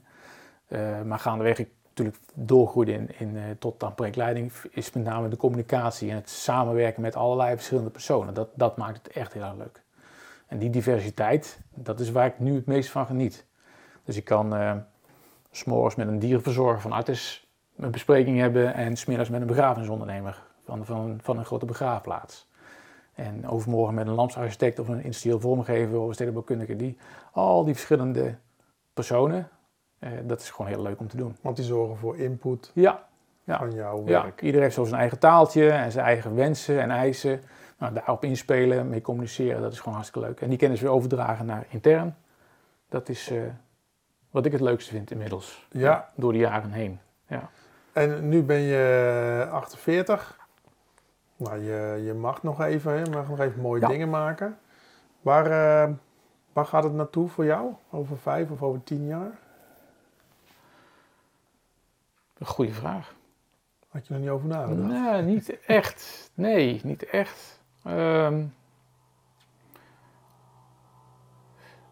[0.67, 5.27] Eh, maar gaandeweg ik natuurlijk doorgroeide in, in, eh, tot aan projectleiding, is met name
[5.27, 8.33] de communicatie en het samenwerken met allerlei verschillende personen.
[8.33, 9.85] Dat, dat maakt het echt heel erg leuk.
[10.47, 13.45] En die diversiteit, dat is waar ik nu het meest van geniet.
[14.03, 14.53] Dus ik kan
[15.51, 20.43] s s'morgens met een dierenverzorger van Artis een bespreking hebben en smiddags met een begrafenisondernemer
[20.65, 22.49] van, van, van een grote begraafplaats.
[23.13, 26.75] En overmorgen met een landschapsarchitect of een industrieel vormgever of een stedenbouwkundige.
[26.75, 26.97] Die,
[27.31, 28.35] al die verschillende
[28.93, 29.49] personen,
[29.99, 31.35] eh, dat is gewoon heel leuk om te doen.
[31.41, 33.05] Want die zorgen voor input Ja,
[33.43, 33.57] Ja.
[33.57, 34.41] van jouw ja werk.
[34.41, 37.41] iedereen heeft zo zijn eigen taaltje en zijn eigen wensen en eisen.
[37.77, 40.41] Nou, daarop inspelen, mee communiceren, dat is gewoon hartstikke leuk.
[40.41, 42.15] En die kennis weer overdragen naar intern.
[42.89, 43.41] Dat is eh,
[44.31, 45.67] wat ik het leukste vind inmiddels.
[45.71, 46.09] Ja.
[46.15, 46.99] Door de jaren heen.
[47.93, 50.37] En nu ben je 48.
[51.35, 53.87] Nou, je, je mag nog even, je mag nog even mooie Ja.
[53.87, 54.57] dingen maken.
[55.21, 55.93] Waar, eh,
[56.53, 57.73] waar gaat het naartoe voor jou?
[57.89, 59.31] Over vijf of over tien jaar?
[62.37, 63.15] Een goede vraag.
[63.89, 64.87] Had je er niet over nagedacht?
[64.89, 66.31] Nee, niet echt.
[66.33, 67.56] Nee, niet echt.
[67.87, 68.45] Ehm,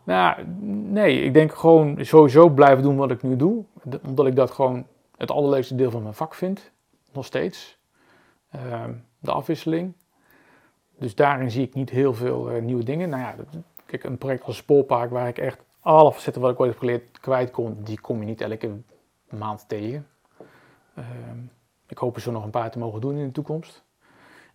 [0.03, 3.63] nou, nee, ik denk gewoon sowieso blijven doen wat ik nu doe.
[4.01, 4.85] Omdat ik dat gewoon
[5.17, 6.71] het allerleukste deel van mijn vak vind.
[7.11, 7.77] Nog steeds.
[8.51, 9.93] Ehm, de afwisseling.
[10.97, 13.09] Dus daarin zie ik niet heel veel eh, nieuwe dingen.
[13.09, 13.35] Nou ja,
[13.85, 17.19] kijk, een project als Spoorpark waar ik echt alle facetten wat ik ooit heb geleerd
[17.19, 18.71] kwijt kon, die kom je niet elke
[19.29, 20.07] maand tegen.
[20.95, 21.39] Ehm,
[21.87, 23.84] ik hoop er zo nog een paar te mogen doen in de toekomst.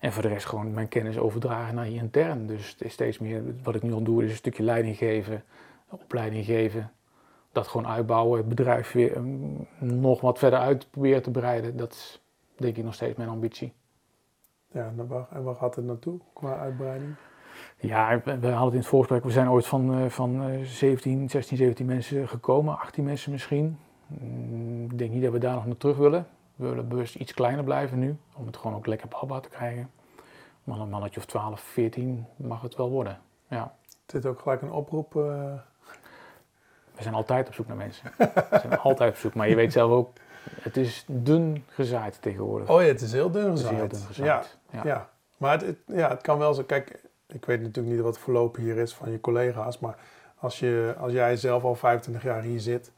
[0.01, 2.47] En voor de rest gewoon mijn kennis overdragen naar hier intern.
[2.47, 5.45] Dus het is steeds meer, wat ik nu al doe, is een stukje leiding geven,
[5.89, 6.91] opleiding geven.
[7.53, 11.77] Dat gewoon uitbouwen, het bedrijf weer mm, nog wat verder uit proberen te breiden.
[11.77, 12.23] Dat is
[12.57, 13.73] denk ik nog steeds mijn ambitie.
[14.73, 17.15] Ja, en waar, en waar gaat het naartoe qua uitbreiding?
[17.77, 21.31] Ja, we hadden het in het voorgesprek, we zijn ooit van, eh, van eh, 17,
[21.31, 23.79] 16, 17 mensen gekomen, 18 mensen misschien.
[24.07, 26.27] Mm, Ik denk niet dat we daar nog naar terug willen.
[26.61, 29.91] We willen bewust iets kleiner blijven nu, om het gewoon ook lekker bouwbaar te krijgen.
[30.65, 33.19] Maar een mannetje of 12, 14 mag het wel worden.
[33.49, 33.75] Ja.
[34.07, 35.17] Zit ook gelijk een oproep?
[35.17, 35.23] eh,
[36.97, 38.13] We zijn altijd op zoek naar mensen.
[38.19, 40.13] We zijn altijd op zoek, maar je weet zelf ook,
[40.63, 42.69] het is dun gezaaid tegenwoordig.
[42.71, 43.77] Oh ja, het is heel dun gezaaid.
[43.77, 44.59] heel dun Ja, gezaaid.
[44.71, 44.81] ja.
[44.85, 45.11] Ja.
[45.37, 46.63] maar het, het- ja, het kan wel zo.
[46.63, 49.79] Kijk, ik weet natuurlijk niet wat het verloop hier is van je collega's.
[49.79, 49.97] Maar
[50.39, 52.93] als, je, als jij zelf al 25 jaar hier zit,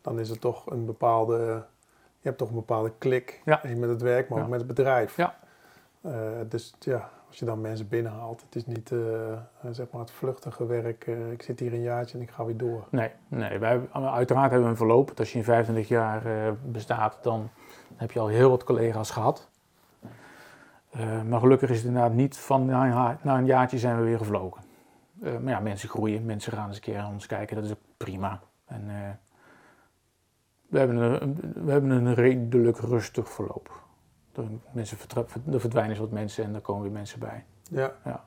[0.00, 1.64] dan is het toch een bepaalde.
[2.28, 3.60] Je hebt toch een bepaalde klik Ja.
[3.76, 5.16] met het werk, maar ook met het bedrijf.
[5.16, 5.34] Ja.
[6.00, 6.12] Eh,
[6.48, 9.38] dus ja, als je dan mensen binnenhaalt, het is niet eh, eh,
[9.70, 11.06] zeg maar het vluchtige werk.
[11.06, 12.86] ik zit hier een jaartje en ik ga weer door.
[12.90, 15.12] Nee, nee wij, hebben- uiteraard hebben we een verloop.
[15.18, 16.22] Als je in 25 jaar
[16.64, 17.50] bestaat, dan
[17.96, 19.48] heb je al heel wat collega's gehad.
[20.90, 24.02] Eh, maar gelukkig is het inderdaad niet van na een, na een jaartje zijn we
[24.02, 24.62] weer gevlogen.
[25.20, 27.78] Maar ja, mensen groeien, mensen gaan eens een keer aan ons kijken, dat is ook
[27.96, 28.40] prima.
[28.66, 28.90] En,
[30.68, 33.82] we, hebben een, we hebben een redelijk rustig verloop.
[34.32, 34.98] Er, mensen
[35.52, 37.44] er verdwijnen wat mensen en er komen weer mensen bij.
[37.70, 38.20] Ja, Maar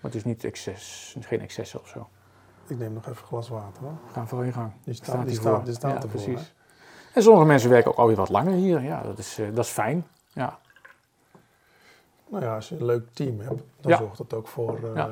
[0.00, 2.08] het is niet excess, geen excessen of zo.
[2.66, 3.82] ik neem nog even een glas water.
[3.82, 3.92] Hoor.
[4.06, 4.72] We gaan vooral in gang.
[4.84, 5.64] Die staat, Staat die staat, voor.
[5.64, 6.22] die staat Ja, ervoor.
[6.22, 6.54] precies.
[7.14, 8.82] En sommige mensen werken ook alweer wat langer hier.
[8.82, 10.04] Ja, dat is, eh, dat is fijn.
[10.28, 10.58] Ja.
[12.28, 13.96] Nou ja, als je een leuk team hebt, dan Ja.
[13.96, 14.76] zorgt dat ook voor.
[14.84, 15.10] eh, Ja.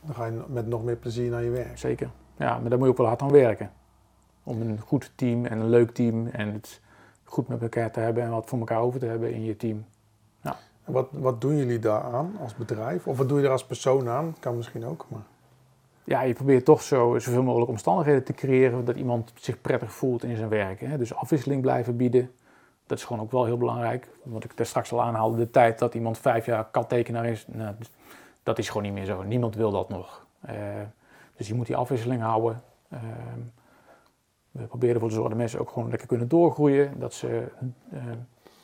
[0.00, 1.78] Dan ga je met nog meer plezier naar je werk.
[1.78, 2.10] zeker.
[2.36, 3.72] Ja, maar daar moet je ook wel hard aan werken.
[4.46, 6.80] Om een goed team en een leuk team en het
[7.24, 9.84] goed met elkaar te hebben en wat voor elkaar over te hebben in je team.
[10.86, 13.06] Wat, wat doen jullie daaraan als bedrijf?
[13.06, 14.36] Of wat doe je er als persoon aan?
[14.40, 15.22] Kan misschien ook, maar...
[16.04, 20.24] Ja, je probeert toch zo, zoveel mogelijk omstandigheden te creëren dat iemand zich prettig voelt
[20.24, 20.80] in zijn werk.
[20.80, 20.98] Hè?
[20.98, 22.30] Dus afwisseling blijven bieden.
[22.86, 24.08] Dat is gewoon ook wel heel belangrijk.
[24.22, 27.74] Wat ik daar straks al aanhaalde, de tijd dat iemand vijf jaar kattekenaar is, nou,
[28.42, 29.22] dat is gewoon niet meer zo.
[29.22, 30.26] Niemand wil dat nog.
[30.40, 30.54] Eh,
[31.36, 32.62] dus je moet die afwisseling houden.
[32.90, 33.40] Ehm,
[34.56, 36.98] we proberen ervoor te zorgen dat mensen ook gewoon lekker kunnen doorgroeien.
[36.98, 37.46] Dat ze
[37.90, 38.02] eh,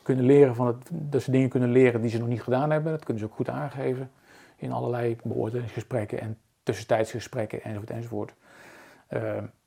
[0.02, 2.92] kunnen leren van het, dat ze dingen kunnen leren die ze nog niet gedaan hebben.
[2.92, 4.10] Dat kunnen ze ook goed aangeven
[4.56, 8.34] in allerlei beoordelingsgesprekken en tussentijdsgesprekken enzovoort enzovoort.
[9.06, 9.20] Eh,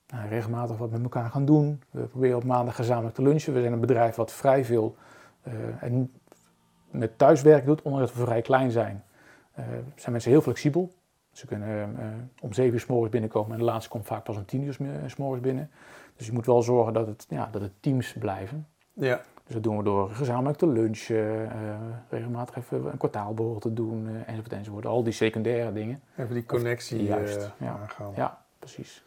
[0.08, 1.82] nou, regelmatig wat met elkaar gaan doen.
[1.92, 3.54] We proberen op maandag gezamenlijk te lunchen.
[3.54, 4.96] We zijn een bedrijf wat vrij veel
[5.42, 6.12] eh, en
[6.92, 9.04] met thuiswerk doet, ondanks dat we vrij klein zijn.
[9.54, 10.94] eh, zijn mensen heel flexibel.
[11.32, 11.96] Ze kunnen
[12.42, 14.74] om zeven uur s morgens binnenkomen en de laatste komt vaak pas om tien uur
[15.06, 15.70] s morgens binnen.
[16.18, 18.68] Dus je moet wel zorgen dat het, ja, dat het teams blijven.
[18.94, 21.58] Ja, Dus dat doen we door gezamenlijk te lunchen, eh,
[22.10, 24.86] regelmatig even een kwartaalborrel te doen, eh, enzovoort enzovoort.
[24.86, 26.02] Al die secundaire dingen.
[26.18, 27.78] even die connectie Juist, eh, ja.
[27.82, 28.12] aangaan.
[28.16, 29.04] Ja, precies.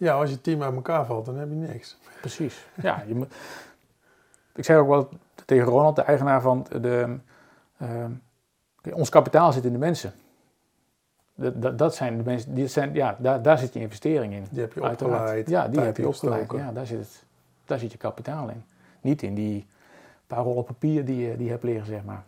[0.00, 1.98] Ja, als je team uit elkaar valt, dan heb je niks.
[2.20, 2.66] Precies.
[2.82, 3.34] Ja, je moet...
[4.54, 5.08] Ik zeg ook wel
[5.44, 7.16] tegen Ronald, de eigenaar van de...
[7.78, 8.12] ehm,
[8.92, 10.12] ons kapitaal zit in de mensen.
[11.40, 14.44] Dat, dat, zijn de mensen, die zijn, ja, daar, daar zit je investering in.
[14.50, 15.20] Die heb je Uiteraard.
[15.20, 15.48] opgeleid.
[15.48, 16.52] Ja, die heb je opgeleid.
[16.52, 17.24] Ja, daar, zit het,
[17.64, 18.62] daar zit je kapitaal in.
[19.00, 19.66] Niet in die
[20.26, 22.22] paar rollen papier die je, die je hebt liggen, zeg maar.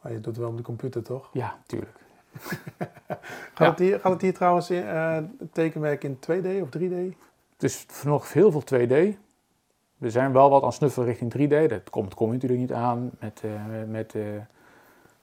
[0.00, 1.28] Maar je doet het wel op de computer, toch?
[1.32, 1.96] Ja, tuurlijk.
[3.06, 3.18] Gaat,
[3.58, 3.70] Ja.
[3.70, 5.18] het, hier, gaat het hier trouwens in, eh,
[5.52, 7.16] tekenwerk in 2D of 3D?
[7.52, 9.16] Het is nog heel veel 2D.
[9.96, 11.68] We zijn wel wat aan snuffelen richting 3D.
[11.68, 13.50] Dat komt, kom je natuurlijk niet aan met, eh,
[13.88, 14.22] met eh,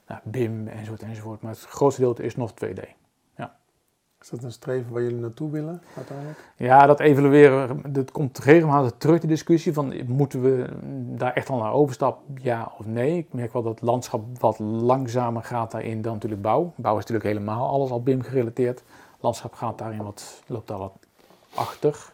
[0.08, 1.42] nou, BIM enzovoort enzovoort.
[1.42, 2.82] Maar het grootste deel is nog 2D.
[4.24, 6.54] Is dat een streven waar jullie naartoe willen uiteindelijk?
[6.58, 10.70] Ja, dat evalueren, dat komt regelmatig terug, de discussie van moeten we
[11.16, 13.18] daar echt al naar overstappen, ja of nee.
[13.18, 16.74] Ik merk wel dat het landschap wat langzamer gaat daarin dan natuurlijk bouw.
[16.76, 18.84] Bouw is natuurlijk helemaal alles al BIM gerelateerd.
[19.20, 20.94] Landschap gaat daarin wat, loopt daar wat
[21.54, 22.14] achter.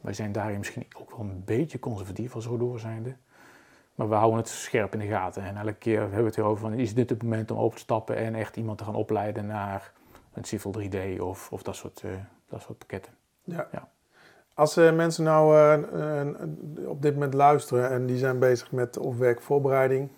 [0.00, 3.16] Wij zijn daarin misschien ook wel een beetje conservatief als door zijnde.
[3.96, 5.42] Maar we houden het scherp in de gaten.
[5.42, 7.82] En elke keer hebben we het erover van, is dit het moment om over te
[7.82, 9.92] stappen en echt iemand te gaan opleiden naar
[10.32, 12.10] een Civil 3D of, of dat, soort, eh,
[12.48, 13.12] dat soort pakketten.
[13.44, 13.68] Ja.
[13.72, 13.88] Ja.
[14.54, 19.16] Als eh, mensen nou eh, op dit moment luisteren en die zijn bezig met of
[19.16, 20.08] werkvoorbereiding,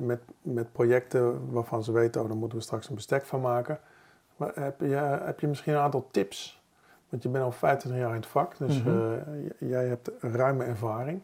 [0.00, 3.78] met, met projecten waarvan ze weten, oh, daar moeten we straks een bestek van maken.
[4.36, 6.62] Maar heb, je, heb je misschien een aantal tips?
[7.08, 9.18] Want je bent al 25 jaar in het vak, dus Mhm.
[9.58, 11.22] jij hebt ruime ervaring.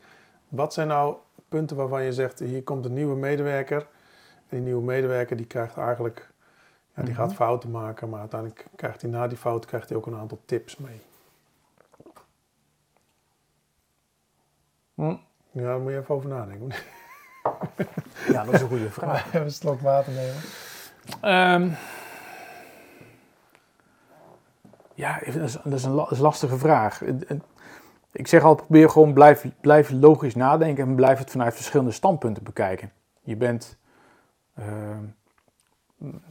[0.50, 1.16] Wat zijn nou
[1.48, 3.80] punten waarvan je zegt, hier komt een nieuwe medewerker.
[4.48, 6.30] En die nieuwe medewerker die krijgt eigenlijk,
[6.94, 7.20] ja, die Mhm.
[7.22, 10.40] gaat fouten maken, maar uiteindelijk krijgt hij na die fout krijgt hij ook een aantal
[10.44, 11.00] tips mee.
[14.94, 15.16] Hm.
[15.50, 16.68] Ja, daar moet je even over nadenken.
[18.28, 19.26] Ja, dat is een goede vraag.
[19.26, 20.34] Even een slok water nemen.
[21.20, 21.70] Ehm,
[24.94, 27.02] ja, dat is, dat is een la- dat is een lastige vraag.
[28.12, 32.42] Ik zeg altijd, probeer gewoon blijf, blijf logisch nadenken en blijf het vanuit verschillende standpunten
[32.42, 32.92] bekijken.
[33.22, 33.78] Je bent,
[34.54, 35.04] ehm,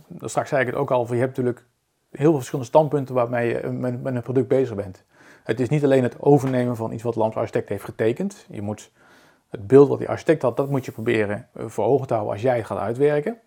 [0.08, 1.66] dat straks zei ik het ook al, je hebt natuurlijk
[2.12, 5.04] heel veel verschillende standpunten waarmee je met, met een product bezig bent.
[5.44, 8.46] Het is niet alleen het overnemen van iets wat de architect heeft getekend.
[8.50, 8.92] Je moet
[9.50, 12.34] het beeld wat die architect had, dat moet je proberen eh, voor ogen te houden
[12.34, 13.38] als jij het gaat uitwerken.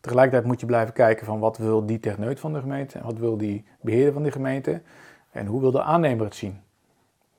[0.00, 3.18] Tegelijkertijd moet je blijven kijken van wat wil die techneut van de gemeente en wat
[3.18, 4.82] wil die beheerder van de gemeente.
[5.30, 6.60] En hoe wil de aannemer het zien?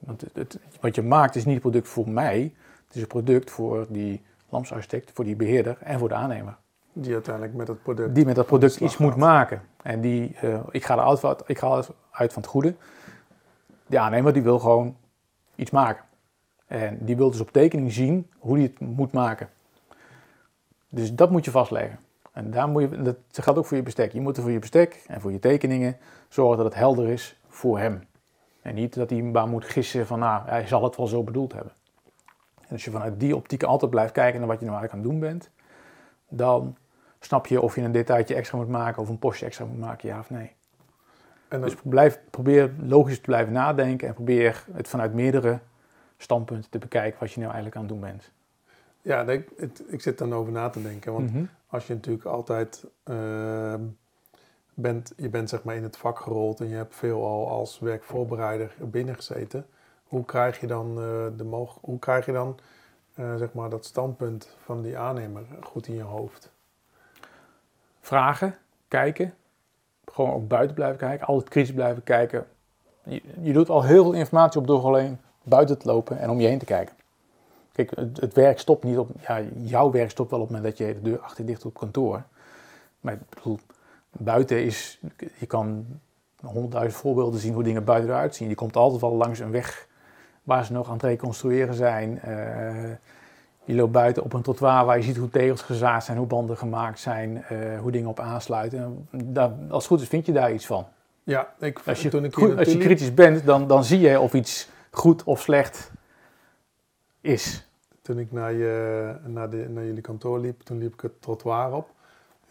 [0.05, 2.53] Want het, het- wat je maakt is niet een product voor mij.
[2.87, 6.55] Het is een product voor die lampsarchitect, voor die beheerder en voor de aannemer.
[6.93, 8.15] Die uiteindelijk met het product...
[8.15, 9.61] Die met dat product iets moet maken.
[9.83, 12.75] En die, eh, ik ga eruit uit, ik ga uit van het goede.
[13.87, 14.97] De aannemer die wil gewoon
[15.55, 16.03] iets maken.
[16.67, 19.49] En die wil dus op tekening zien hoe hij het moet maken.
[20.89, 21.99] Dus dat moet je vastleggen.
[22.31, 24.11] En daar moet je, dat geldt ook voor je bestek.
[24.13, 25.97] Je moet er voor je bestek en voor je tekeningen
[26.29, 28.03] zorgen dat het helder is voor hem.
[28.63, 31.53] En niet dat hij maar moet gissen van, nou, hij zal het wel zo bedoeld
[31.53, 31.71] hebben.
[32.61, 35.11] En als je vanuit die optiek altijd blijft kijken naar wat je nou eigenlijk aan
[35.11, 35.49] het doen bent,
[36.29, 36.77] dan
[37.19, 40.09] snap je of je een detailtje extra moet maken of een postje extra moet maken,
[40.09, 40.51] ja of nee.
[41.47, 45.59] En dan, Dus blijf, probeer logisch te blijven nadenken en probeer het vanuit meerdere
[46.17, 48.31] standpunten te bekijken wat je nou eigenlijk aan het doen bent.
[49.01, 49.49] ja, ik,
[49.87, 51.13] ik zit dan over na te denken.
[51.13, 51.43] Want Mhm.
[51.67, 53.81] als je natuurlijk altijd ehm,
[54.73, 57.79] bent, je bent zeg maar in het vak gerold en je hebt veel al als
[57.79, 59.65] werkvoorbereider binnen gezeten.
[60.03, 62.59] Hoe krijg je dan, eh, de hoe krijg je dan
[63.13, 66.51] eh, zeg maar dat standpunt van die aannemer goed in je hoofd?
[67.99, 68.57] Vragen,
[68.87, 69.33] kijken,
[70.05, 72.47] gewoon ook buiten blijven kijken, altijd kritisch blijven kijken.
[73.41, 76.47] Je, doet al heel veel informatie op door alleen buiten te lopen en om je
[76.47, 76.95] heen te kijken.
[77.71, 80.87] Kijk, het, werk stopt niet op, ja, jouw werk stopt wel op het moment dat
[80.87, 82.23] je de deur achter dicht doet op kantoor.
[82.99, 83.59] Maar ik bedoel,
[84.17, 84.99] buiten is,
[85.37, 85.85] je kan
[86.41, 88.49] honderdduizend voorbeelden zien hoe dingen buiten eruit zien.
[88.49, 89.87] Je komt altijd wel langs een weg
[90.43, 92.19] waar ze nog aan het reconstrueren zijn.
[92.21, 92.91] Eh,
[93.63, 96.57] je loopt buiten op een trottoir waar je ziet hoe tegels gezaagd zijn, hoe banden
[96.57, 99.07] gemaakt zijn, eh, hoe dingen op aansluiten.
[99.11, 100.85] Daar, als het goed is vind je daar iets van.
[101.23, 103.99] Ja, ik, Als je, toen ik hier goed- als je kritisch bent, dan, dan zie
[103.99, 105.91] je of iets goed of slecht
[107.21, 107.67] is.
[108.01, 111.73] Toen ik naar, je, naar, de, naar jullie kantoor liep, toen liep ik het trottoir
[111.73, 111.89] op.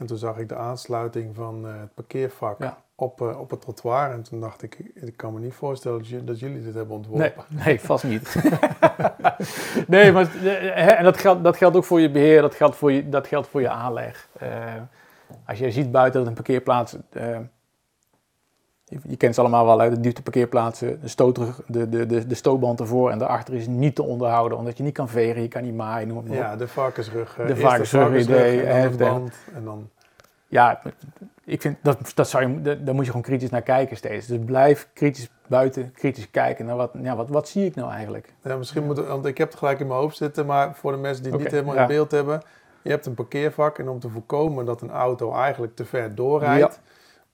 [0.02, 2.76] En toen zag ik de aansluiting van eh, het parkeervak Ja.
[2.94, 4.10] op, eh, op het trottoir.
[4.10, 6.96] En toen dacht ik, ik kan me niet voorstellen dat, jullie- dat jullie dit hebben
[6.96, 7.44] ontworpen.
[7.48, 8.34] Nee, nee, vast niet.
[9.86, 10.42] nee, maar eh,
[10.74, 13.26] hè, en dat geldt, dat geldt ook voor je beheer, dat geldt voor je, dat
[13.26, 14.28] geldt voor je aanleg.
[15.46, 16.96] Als jij ziet buiten dat een parkeerplaats,
[18.92, 22.26] je, je kent ze allemaal wel, hè, de diepte parkeerplaatsen, de, stootrug, de, de, de,
[22.26, 25.48] de stootband ervoor en daarachter is niet te onderhouden, omdat je niet kan vegen, je
[25.48, 26.35] kan niet maaien, noem maar op.
[26.35, 27.38] Ja, de varkensrug.
[27.46, 29.35] De varkensrug idee, en dan de band.
[29.55, 29.88] En dan,
[30.48, 30.81] Ja,
[31.44, 34.26] ik vind dat, dat zou je, daar moet je gewoon kritisch naar kijken steeds.
[34.26, 38.33] Dus blijf kritisch buiten, kritisch kijken naar wat, ja, wat, wat zie ik nou eigenlijk.
[38.42, 40.98] ja, misschien moeten want ik heb het gelijk in mijn hoofd zitten, maar voor de
[40.98, 41.81] mensen die het niet helemaal ja.
[41.81, 42.42] in beeld hebben.
[42.83, 46.81] Je hebt een parkeervak en om te voorkomen dat een auto eigenlijk te ver doorrijdt,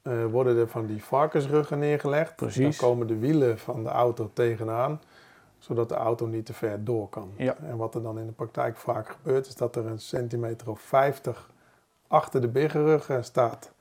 [0.09, 2.37] eh, worden er van die varkensruggen neergelegd.
[2.37, 2.79] Precies.
[2.79, 5.01] Dan komen de wielen van de auto tegenaan,
[5.59, 7.31] zodat de auto niet te ver door kan.
[7.37, 7.57] Ja.
[7.57, 10.81] En wat er dan in de praktijk vaak gebeurt, is dat er een centimeter of
[10.81, 11.51] 50
[12.09, 13.73] achter de biggerrug eh, staat.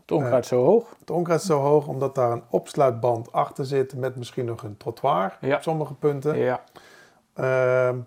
[0.00, 0.94] Het onkruid zo hoog.
[0.98, 5.36] Het onkruid zo hoog omdat daar een opsluitband achter zit met misschien nog een trottoir
[5.40, 5.56] Ja.
[5.56, 6.36] op sommige punten.
[6.38, 6.62] Ja,
[7.34, 7.98] Ehm,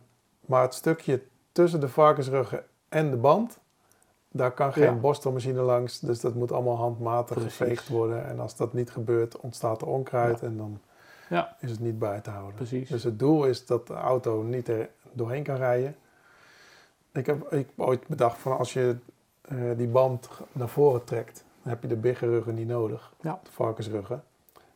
[0.46, 3.60] maar het stukje tussen de varkensruggen en de band,
[4.32, 4.94] daar kan geen Ja.
[4.94, 6.00] borstelmachine langs.
[6.00, 7.56] Dus dat moet allemaal handmatig Precies.
[7.58, 8.26] geveegd worden.
[8.26, 10.80] En als dat niet gebeurt, ontstaat er onkruid en dan
[11.30, 11.56] Ja.
[11.60, 12.56] is het niet bij te houden.
[12.56, 12.90] precies.
[12.90, 15.96] Dus het doel is dat de auto niet er doorheen kan rijden.
[17.14, 18.96] Ik heb, ik heb ooit bedacht van als je
[19.42, 23.14] eh, die band naar voren trekt, dan heb je de biggerruggen niet nodig.
[23.22, 23.40] Ja.
[23.44, 24.24] De varkensruggen.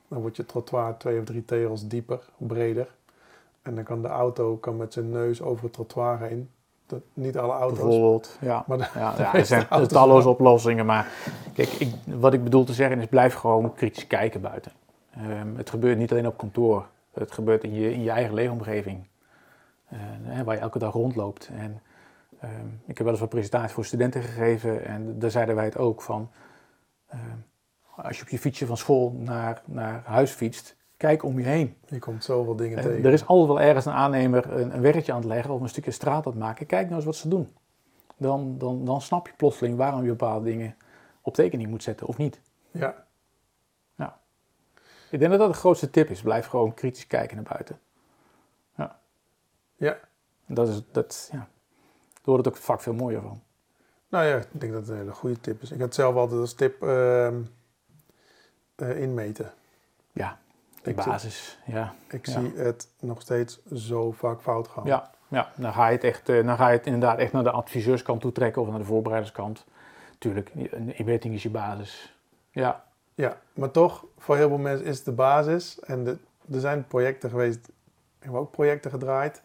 [0.08, 2.88] Dan wordt je trottoir twee of drie tegels dieper, breder.
[3.62, 6.50] En dan kan de auto kan met zijn neus over het trottoir heen.
[6.86, 7.80] Dat, niet alle auto's.
[7.80, 8.64] Bijvoorbeeld, ja.
[8.68, 11.08] Maar de- ja, er zijn talloze oplossingen, maar
[11.54, 14.72] kijk, ik, wat ik bedoel te zeggen is blijf gewoon kritisch kijken buiten.
[15.12, 19.08] Ehm, het gebeurt niet alleen op kantoor, het gebeurt in je, in je eigen leefomgeving,
[19.88, 21.50] eh, waar je elke dag rondloopt.
[21.58, 21.82] En,
[22.40, 25.78] ehm, ik heb wel eens wat presentaties voor studenten gegeven en daar zeiden wij het
[25.78, 26.30] ook van,
[27.10, 27.20] ehm,
[27.96, 30.76] als je op je fietsje van school naar, naar huis fietst,
[31.08, 31.76] kijk om je heen.
[31.88, 33.06] Je komt zoveel dingen Eh, tegen.
[33.06, 35.70] Er is altijd wel ergens een aannemer een, een weggetje aan het leggen of een
[35.70, 36.66] stukje straat aan het maken.
[36.66, 37.50] Kijk nou eens wat ze doen.
[38.18, 40.76] Dan, dan, dan snap je plotseling waarom je bepaalde dingen
[41.22, 42.42] op tekening moet zetten of niet.
[42.72, 43.06] Ja,
[45.10, 46.22] Ik denk dat dat de grootste tip is.
[46.22, 47.80] Blijf gewoon kritisch kijken naar buiten.
[48.76, 49.00] Ja.
[49.76, 49.98] Ja.
[50.48, 51.38] En Dat is, dat, ja.
[51.38, 51.48] Daar
[52.24, 53.42] wordt het ook vaak veel mooier van.
[54.08, 55.72] nou ja, ik denk dat het een hele goede tip is.
[55.72, 57.42] Ik had zelf altijd als tip ehm,
[58.76, 59.52] eh, inmeten.
[60.12, 60.40] Ja,
[60.84, 61.60] de Ik zie- basis.
[61.66, 61.94] Ja.
[62.10, 62.32] Ik Ja.
[62.40, 64.86] zie het nog steeds zo vaak fout gaan.
[64.86, 67.44] Ja, ja, dan ga je het echt, eh, dan ga je het inderdaad echt naar
[67.44, 69.66] de adviseurskant toe trekken of naar de voorbereiderskant.
[70.18, 72.18] Tuurlijk, een inmeting is je basis.
[72.52, 72.84] Ja,
[73.16, 75.80] Ja, maar toch, voor heel veel mensen is het de basis.
[75.80, 76.18] En de,
[76.52, 77.74] er zijn projecten geweest, we
[78.20, 79.44] hebben ook projecten gedraaid.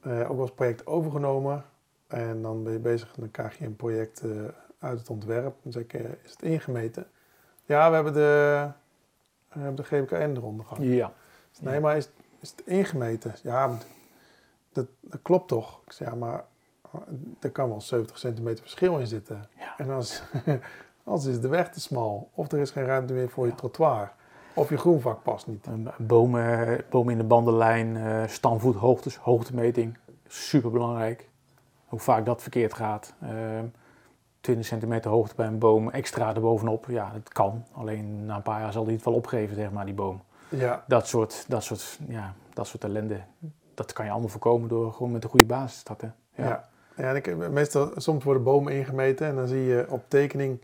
[0.00, 1.64] eh, ook wel eens project overgenomen.
[2.08, 4.30] En dan ben je bezig en dan krijg je een project eh,
[4.78, 5.54] uit het ontwerp.
[5.62, 5.92] Dan zeg ik,
[6.24, 7.06] is het ingemeten?
[7.64, 8.68] Ja, we hebben de,
[9.58, 10.84] uh, de GBKN eronder gehad.
[10.84, 11.12] Ja.
[11.60, 12.08] Nee, maar is,
[12.40, 13.34] is het ingemeten?
[13.42, 13.78] Ja,
[14.72, 15.80] dat, dat klopt toch?
[15.86, 16.44] Ik zeg, ja, maar
[17.40, 19.48] er kan wel 70 centimeter verschil in zitten.
[19.58, 19.74] Ja.
[19.76, 20.22] En als,
[21.04, 24.12] als is de weg te smal, of er is geen ruimte meer voor je trottoir,
[24.54, 25.66] of je groenvak past niet.
[25.96, 31.28] Bomen, bomen in de bandenlijn, uh, stamvoethoogtes, hoogtemeting, super belangrijk.
[31.86, 33.14] Hoe vaak dat verkeerd gaat.
[34.44, 37.64] Uh, 20 centimeter hoogte bij een boom, extra erbovenop, ja, dat kan.
[37.72, 40.22] Alleen na een paar jaar zal die het wel opgeven, zeg maar, die boom.
[40.48, 40.84] Ja.
[40.86, 43.20] Dat soort, dat soort, ja, dat soort ellende,
[43.74, 46.14] dat kan je allemaal voorkomen door gewoon met een goede basis te starten.
[46.34, 46.44] Ja.
[46.44, 46.68] ja.
[46.96, 50.60] Ja, en ik, meestal, soms worden bomen ingemeten en dan zie je op tekening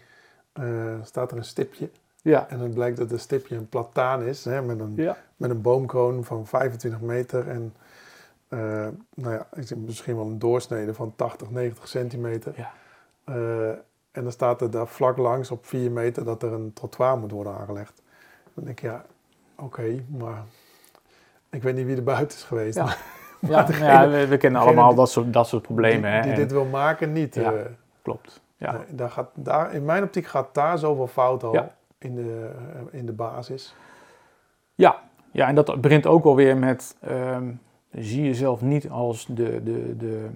[0.61, 1.91] uh, staat er een stipje.
[2.23, 2.49] Ja.
[2.49, 5.17] En dan blijkt dat het stipje een plataan is hè, met, een, ja.
[5.37, 7.75] met een boomkroon van 25 meter en
[8.49, 12.53] uh, nou ja, misschien wel een doorsnede van 80, 90 centimeter.
[12.57, 12.73] Ja.
[13.31, 13.69] Uh,
[14.11, 17.31] en dan staat er daar vlak langs op 4 meter dat er een trottoir moet
[17.31, 18.03] worden aangelegd.
[18.55, 19.05] Dan denk ik, ja,
[19.57, 20.43] oké, okay, maar
[21.51, 22.77] ik weet niet wie er buiten is geweest.
[22.77, 22.95] Ja.
[23.49, 26.03] Ja, degene, ja, we, we kennen allemaal die, dat, soort, dat soort problemen.
[26.03, 26.23] Die, hè?
[26.23, 27.35] die En- dit wil maken, niet.
[27.35, 27.53] Ja.
[27.53, 27.65] eh,
[28.03, 28.41] klopt.
[28.57, 28.73] Ja.
[28.73, 32.99] nee, daar gaat, daar, in mijn optiek gaat daar zoveel fout al in, de, eh,
[32.99, 33.75] in de basis.
[34.75, 35.03] Ja.
[35.33, 37.53] ja, en dat begint ook wel weer met, ehm,
[37.91, 40.29] zie jezelf niet als de, de, de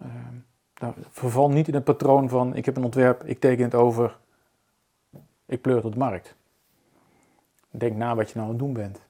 [0.00, 0.34] ehm,
[0.82, 4.16] nou, verval niet in het patroon van, ik heb een ontwerp, ik teken het over,
[5.46, 6.34] ik pleur het op de markt.
[7.70, 9.00] Denk na wat je nou aan het doen bent.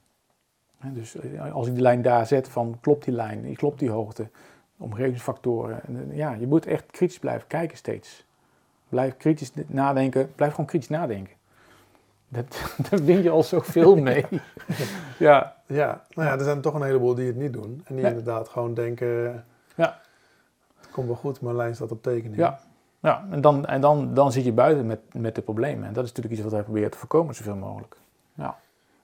[0.81, 4.29] Dus eh, als ik die lijn daar zet, van klopt die lijn, klopt die hoogte,
[4.77, 5.81] omgevingsfactoren.
[5.85, 8.25] En, Ja, je moet echt kritisch blijven kijken steeds.
[8.89, 11.33] Blijf kritisch nadenken, blijf gewoon kritisch nadenken.
[12.27, 14.25] Dat, daar win je al zoveel mee.
[15.19, 17.81] ja, Ja, nou ja, er zijn toch een heleboel die het niet doen.
[17.85, 19.45] En die inderdaad gewoon denken,
[20.93, 22.35] komt wel goed, mijn lijn staat op tekening.
[22.35, 22.59] Ja.
[22.99, 25.87] ja en, dan, en dan, dan zit je buiten met, met de problemen.
[25.87, 27.97] En dat is natuurlijk iets wat wij proberen te voorkomen, zoveel mogelijk.
[28.33, 28.59] Ja.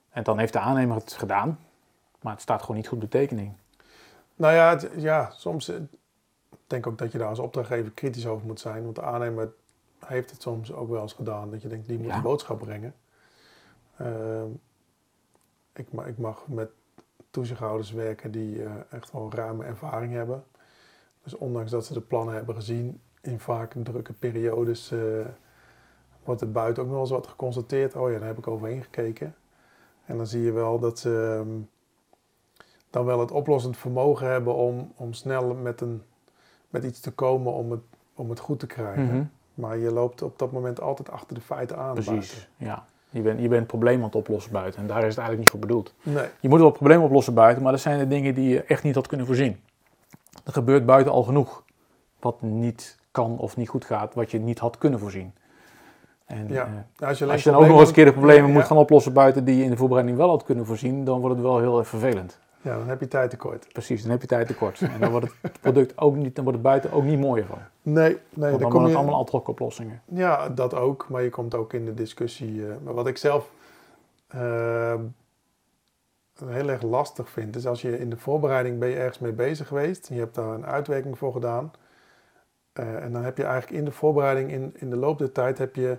[0.09, 1.59] En dan heeft de aannemer het gedaan,
[2.21, 3.53] maar het staat gewoon niet goed op de tekening.
[4.35, 5.75] Nou ja, het- ja, soms, eh,
[6.51, 8.83] ik denk ook dat je daar als opdrachtgever kritisch over moet zijn.
[8.83, 9.51] Want de aannemer
[10.05, 11.51] heeft het soms ook wel eens gedaan.
[11.51, 12.15] Dat je denkt, die moet Ja.
[12.15, 12.93] een boodschap brengen.
[13.97, 14.47] Ehm,
[15.73, 16.69] ik, ik mag met
[17.31, 20.43] toezichthouders werken die eh, echt wel ruime ervaring hebben.
[21.29, 24.99] Dus ondanks dat ze de plannen hebben gezien, in vaak drukke periodes eh,
[26.23, 27.95] wordt er buiten ook nog wel eens wat geconstateerd.
[27.95, 29.35] Oh ja, daar heb ik overheen gekeken.
[30.05, 31.55] En dan zie je wel dat ze ehm,
[32.89, 36.01] dan wel het oplossend vermogen hebben om, om snel met, een,
[36.69, 37.81] met iets te komen om het,
[38.13, 39.05] om het goed te krijgen.
[39.05, 39.23] Mhm.
[39.53, 41.93] Maar je loopt op dat moment altijd achter de feiten aan.
[41.93, 42.13] buiten.
[42.13, 42.85] Precies, ja.
[43.09, 45.39] Je bent, je bent het probleem aan het oplossen buiten en daar is het eigenlijk
[45.39, 45.93] niet voor bedoeld.
[46.03, 48.63] Nee, Je moet wel het probleem oplossen buiten, maar dat zijn de dingen die je
[48.63, 49.59] echt niet had kunnen voorzien.
[50.45, 51.63] Er gebeurt buiten al genoeg
[52.19, 55.33] wat niet kan of niet goed gaat, wat je niet had kunnen voorzien.
[56.25, 56.85] En Ja.
[56.99, 58.63] eh, als je, als je dan ook nog eens een keer de problemen Ja, moet
[58.63, 61.45] gaan oplossen buiten die je in de voorbereiding wel had kunnen voorzien, dan wordt het
[61.45, 62.39] wel heel erg vervelend.
[62.61, 63.67] Ja, dan heb je tijd tekort.
[63.73, 64.79] Precies, dan heb je tijd tekort.
[64.81, 67.57] En dan wordt het product ook niet, dan wordt het buiten ook niet mooier van.
[67.81, 68.87] Nee, nee Want dan dan kom worden je...
[68.87, 70.01] het allemaal ad hoc oplossingen.
[70.05, 71.05] Ja, dat ook.
[71.09, 72.67] Maar je komt ook in de discussie.
[72.67, 73.51] eh, maar wat ik zelf
[74.27, 74.93] eh,
[76.45, 79.67] heel erg lastig vind, is als je in de voorbereiding ben je ergens mee bezig
[79.67, 80.07] geweest.
[80.09, 81.71] Je hebt daar een uitwerking voor gedaan.
[82.73, 85.57] Eh, en dan heb je eigenlijk in de voorbereiding, in, in de loop der tijd,
[85.57, 85.97] heb je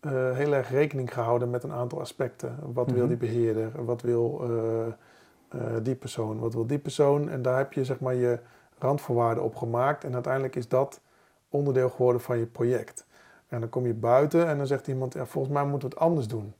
[0.00, 2.58] eh, heel erg rekening gehouden met een aantal aspecten.
[2.72, 3.08] Wat wil Mhm.
[3.08, 3.84] die beheerder?
[3.84, 4.40] Wat wil
[5.48, 6.38] eh, die persoon?
[6.38, 7.28] Wat wil die persoon?
[7.28, 8.38] En daar heb je zeg maar je
[8.78, 10.04] randvoorwaarden op gemaakt.
[10.04, 11.00] En uiteindelijk is dat
[11.48, 13.06] onderdeel geworden van je project.
[13.48, 16.04] En dan kom je buiten en dan zegt iemand, ja, volgens mij moeten we het
[16.04, 16.54] anders doen.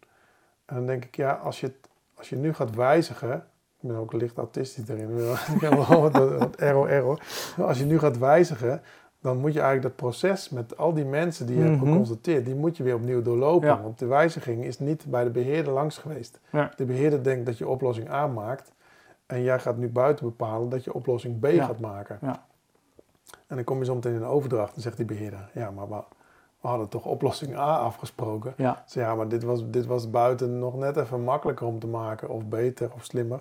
[0.65, 1.88] En dan denk ik, ja, als je, het,
[2.19, 3.35] als je nu gaat wijzigen,
[3.81, 5.19] ik ben ook licht autistisch erin,
[5.55, 7.21] ik heb wel wat, wat error, error.
[7.59, 8.83] Als je nu gaat wijzigen,
[9.21, 11.87] dan moet je eigenlijk dat proces met al die mensen die je hebt Mhm.
[11.91, 13.69] geconstateerd, die moet je weer opnieuw doorlopen.
[13.69, 13.83] Ja.
[13.83, 16.41] Want de wijziging is niet bij de beheerder langs geweest.
[16.51, 16.73] Ja.
[16.77, 18.73] De beheerder denkt dat je oplossing A maakt
[19.27, 21.65] en jij gaat nu buiten bepalen dat je oplossing B Ja.
[21.65, 22.19] gaat maken.
[22.23, 22.47] Ja.
[23.47, 25.89] En dan kom je zo meteen in een overdracht en zegt die beheerder, ja, maar
[25.89, 26.03] we,
[26.61, 28.55] we hadden toch oplossing A afgesproken.
[28.57, 31.87] Ja, Dus ja, maar dit was, dit was buiten nog net even makkelijker om te
[31.87, 33.41] maken, of beter, of slimmer.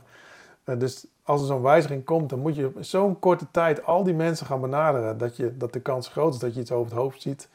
[0.64, 4.04] Eh, dus als er zo'n wijziging komt, dan moet je in zo'n korte tijd al
[4.04, 6.92] die mensen gaan benaderen, dat, je, dat de kans groot is dat je iets over
[6.92, 7.50] het hoofd ziet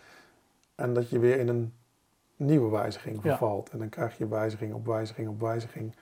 [0.74, 1.72] en dat je weer in een
[2.36, 3.20] nieuwe wijziging Ja.
[3.20, 3.70] vervalt.
[3.70, 5.94] En dan krijg je wijziging op wijziging op wijziging.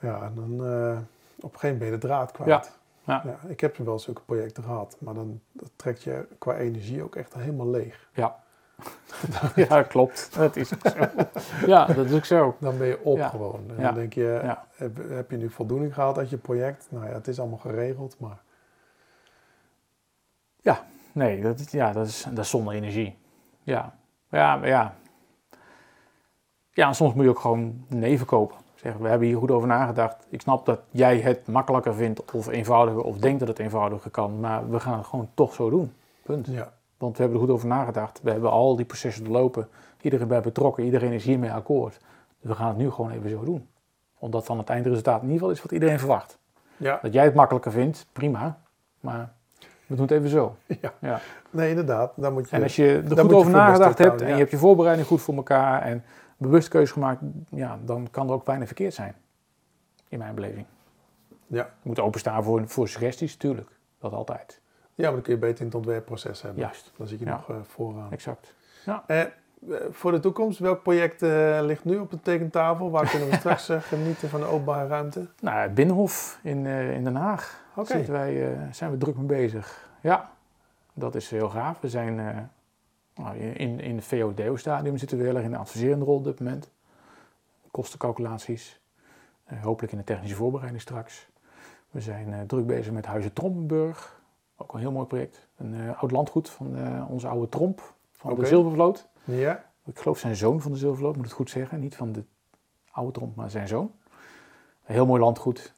[0.00, 0.98] Ja, en dan eh,
[1.36, 2.64] op een gegeven moment ben de draad kwijt.
[2.64, 2.70] Ja.
[3.08, 3.22] Ja.
[3.24, 7.16] Ja, ik heb wel zulke projecten gehad, maar dan dat trekt je qua energie ook
[7.16, 8.08] echt helemaal leeg.
[8.12, 8.42] ja.
[9.68, 10.34] ja, klopt.
[10.34, 11.26] Dat is ook zo.
[11.72, 12.56] Ja, dat is ook zo.
[12.60, 13.28] Dan ben je op Ja.
[13.28, 13.64] gewoon.
[13.68, 13.82] En Ja.
[13.82, 14.66] dan denk je, Ja.
[14.74, 16.86] heb, heb je nu voldoening gehad uit je project?
[16.90, 18.38] Nou ja, het is allemaal geregeld, maar
[21.12, 23.18] Nee, dat, is- ja, dat, is, dat is zonder energie.
[23.62, 23.94] Ja,
[24.30, 24.94] ja, ja.
[26.70, 28.56] Ja, en soms moet je ook gewoon nee verkopen.
[28.82, 30.26] Zeggen, we hebben hier goed over nagedacht.
[30.28, 34.40] Ik snap dat jij het makkelijker vindt of eenvoudiger of denkt dat het eenvoudiger kan,
[34.40, 35.92] maar we gaan het gewoon toch zo doen.
[36.22, 36.46] Punt.
[36.46, 36.72] Ja.
[36.98, 38.20] Want we hebben er goed over nagedacht.
[38.22, 39.68] We hebben al die processen doorlopen.
[40.00, 40.84] Iedereen bij betrokken.
[40.84, 41.98] Iedereen is hiermee akkoord.
[42.40, 43.68] Dus we gaan het nu gewoon even zo doen.
[44.18, 46.38] Omdat dan het eindresultaat in ieder geval is wat iedereen verwacht.
[46.76, 46.98] Ja.
[47.02, 48.58] Dat jij het makkelijker vindt, prima.
[49.00, 49.32] Maar
[49.86, 50.56] we doen het even zo.
[50.80, 50.92] Ja.
[50.98, 51.20] Ja.
[51.50, 52.12] Nee, inderdaad.
[52.16, 54.56] Dan moet je, En als je er goed over nagedacht hebt en je hebt je
[54.56, 56.04] voorbereiding goed voor elkaar en
[56.38, 57.20] bewust keuze gemaakt,
[57.50, 59.14] ja, dan kan er ook weinig verkeerd zijn.
[60.08, 60.66] In mijn beleving.
[61.46, 61.62] Ja.
[61.82, 63.70] Je moet openstaan voor, voor suggesties, tuurlijk.
[63.98, 64.60] Dat altijd.
[64.94, 66.60] ja, maar dan kun je beter in het ontwerpproces hebben.
[66.62, 67.30] Juist, Dan zit je Ja.
[67.30, 68.12] nog eh, vooraan.
[68.12, 68.54] exact.
[69.06, 69.28] Eh, eh,
[69.90, 71.20] voor de toekomst, welk project
[71.64, 72.90] ligt nu op de tekentafel?
[72.90, 75.26] Waar kunnen we straks genieten van de openbare ruimte?
[75.40, 77.64] Nou, het Binnenhof in, in Den Haag.
[77.76, 77.86] Oké.
[77.92, 79.88] Zitten wij, zijn we druk mee bezig.
[80.00, 80.30] Ja,
[80.94, 81.80] dat is heel gaaf.
[81.80, 82.50] We zijn
[83.34, 86.70] in, in het VODO-stadium zitten we heel erg in de adviserende rol op dit moment.
[87.70, 88.80] Kostencalculaties.
[89.48, 91.28] Eh, hopelijk in de technische voorbereiding straks.
[91.90, 94.22] We zijn eh, druk bezig met Huizen Trompenburg.
[94.56, 95.48] Ook een heel mooi project.
[95.56, 99.08] Een eh, oud landgoed van onze oude Tromp, van de Zilvervloot.
[99.24, 101.80] Ja, Ik geloof zijn zoon van de Zilvervloot, moet het goed zeggen.
[101.80, 102.24] Niet van de
[102.90, 103.92] oude Tromp, maar zijn zoon.
[104.86, 105.74] Een heel mooi landgoed,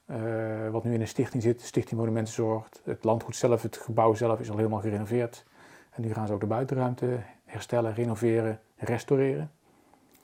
[0.71, 2.69] wat nu in een stichting zit, Stichting Monumentenzorg.
[2.85, 5.45] Het landgoed zelf, het gebouw zelf is al helemaal gerenoveerd.
[5.91, 9.51] En nu gaan ze ook de buitenruimte herstellen, renoveren, restaureren.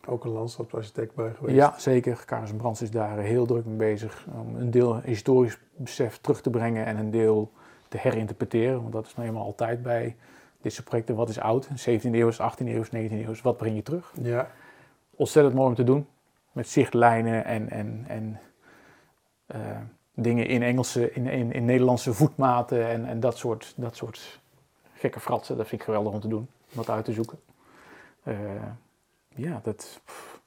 [0.06, 1.56] ook een landschapsarchitect bij geweest.
[1.56, 2.22] Ja, zeker.
[2.26, 6.50] Karis Brands is daar heel druk mee bezig om een deel historisch besef terug te
[6.50, 7.52] brengen en een deel
[7.88, 8.80] te herinterpreteren.
[8.80, 10.16] Want dat is nou eenmaal altijd bij
[10.60, 11.14] dit soort projecten.
[11.14, 11.68] Wat is oud?
[11.68, 13.34] 17e eeuw, 18e eeuw, 19e eeuw.
[13.42, 14.12] Wat breng je terug?
[14.20, 14.50] Ja,
[15.10, 16.06] ontzettend mooi om te doen.
[16.52, 18.40] Met zichtlijnen en, en, en
[19.46, 19.60] eh,
[20.14, 24.40] dingen in Engelse, in, in, in Nederlandse voetmaten en, en dat, soort, dat soort
[25.06, 25.56] gekke fratsen.
[25.56, 27.38] Dat vind ik geweldig om te doen, om dat uit te zoeken.
[28.22, 28.34] Eh,
[29.34, 30.40] ja, dat, pff,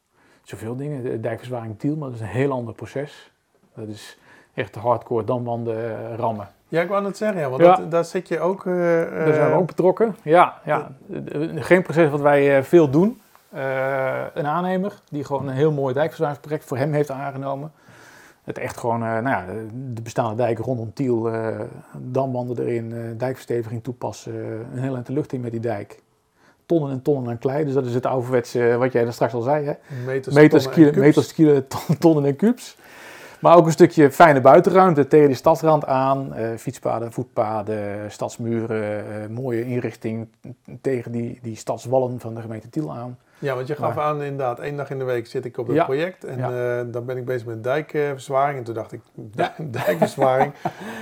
[0.43, 1.03] zoveel dingen.
[1.03, 3.31] De dijkverzwaring Tiel, maar dat is een heel ander proces.
[3.75, 4.17] Dat is
[4.53, 6.47] echt hardcore damwanden eh, rammen.
[6.67, 7.75] ja ik wou net zeggen, ja, want Ja.
[7.75, 8.65] Dat, daar zit je ook...
[8.65, 10.15] eh, Daar zijn we ook betrokken.
[10.21, 10.91] Ja, ja.
[11.55, 13.21] Geen proces wat wij veel doen.
[14.33, 17.71] Een aannemer die gewoon een heel mooi dijkverzwaringsproject voor hem heeft aangenomen.
[18.49, 19.45] Het echt gewoon, eh, nou ja,
[19.93, 21.59] de bestaande dijken rondom Tiel, eh
[21.97, 24.33] damwanden erin, eh, dijkversteviging toepassen,
[24.73, 26.01] een heel eind de lucht in met die dijk.
[26.65, 29.41] Tonnen en tonnen aan klei, dus dat is het ouderwetse, wat jij daar straks al
[29.41, 29.73] zei, hè?
[30.05, 32.77] meters, meters, tonnen en kilo, meters, kilo, ton- tonnen en kubus.
[33.41, 36.33] Maar ook een stukje fijne buitenruimte tegen die stadsrand aan.
[36.57, 40.27] fietspaden, voetpaden, stadsmuren, mooie inrichting
[40.81, 43.17] tegen die, die stadswallen van de gemeente Tiel aan.
[43.39, 45.67] Ja, want je gaf Maar- aan inderdaad, één dag in de week zit ik op
[45.67, 45.83] het Ja.
[45.83, 46.23] project.
[46.23, 46.79] En Ja.
[46.79, 48.57] eh, dan ben ik bezig met dijkverzwaring.
[48.57, 49.01] En toen dacht ik,
[49.35, 50.53] dijk- dijkverzwaring,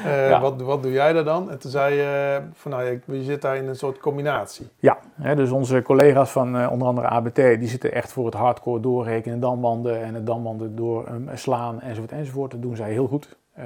[0.06, 1.52] eh, wat, wat doe jij daar dan?
[1.52, 4.68] En toen zei je, van, nou, je zit daar in een soort combinatie.
[4.80, 8.36] Ja, hè, dus onze collega's van eh, onder andere ABT, die zitten echt voor het
[8.36, 12.52] hardcore doorrekenen, damwanden en het damwanden door ehm, slaan enzovoort enzovoort.
[12.52, 13.36] Dat doen zij heel goed.
[13.54, 13.64] Eh,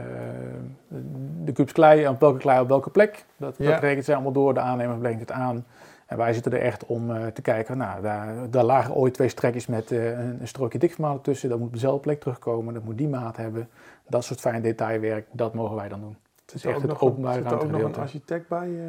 [1.44, 3.72] de kubus klei, op welke klei op welke plek, dat, Ja.
[3.72, 4.54] dat rekent zij allemaal door.
[4.54, 5.66] De aannemer brengt het aan.
[6.12, 9.28] En wij zitten er echt om eh, te kijken, nou, daar, daar lagen ooit twee
[9.28, 11.50] strekjes met eh, een, een strookje dikvermalen tussen.
[11.50, 13.70] Dat moet op dezelfde plek terugkomen, dat moet die maat hebben.
[14.08, 16.18] Dat soort fijn detailwerk, dat mogen wij dan doen.
[16.46, 18.68] Het is er echt het nog een- Zit er ook nog een architect bij?
[18.68, 18.84] eh?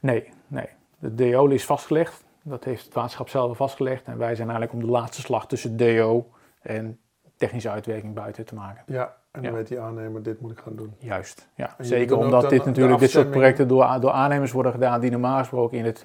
[0.00, 0.68] Nee, nee.
[0.98, 2.24] De DO is vastgelegd.
[2.42, 4.04] Dat heeft het waterschap zelf vastgelegd.
[4.06, 6.26] En wij zijn eigenlijk om de laatste slag tussen DO
[6.62, 6.98] en
[7.36, 8.82] technische uitwerking buiten te maken.
[8.86, 9.56] Ja, en dan Ja.
[9.56, 10.94] weet die aannemer, dit moet ik gaan doen.
[10.98, 11.74] Juist, ja.
[11.78, 15.78] Zeker omdat dit natuurlijk, dit soort projecten door, door aannemers worden gedaan die normaal gesproken
[15.78, 16.04] in het,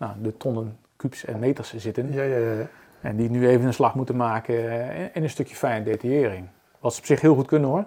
[0.00, 2.12] nou, de tonnen, kubus en meters zitten.
[2.12, 2.52] Ja, ja, ja.
[2.52, 2.66] ja.
[3.00, 6.46] En die nu even een slag moeten maken eh, en, en een stukje fijne detaillering.
[6.80, 7.84] Wat ze op zich heel goed kunnen hoor.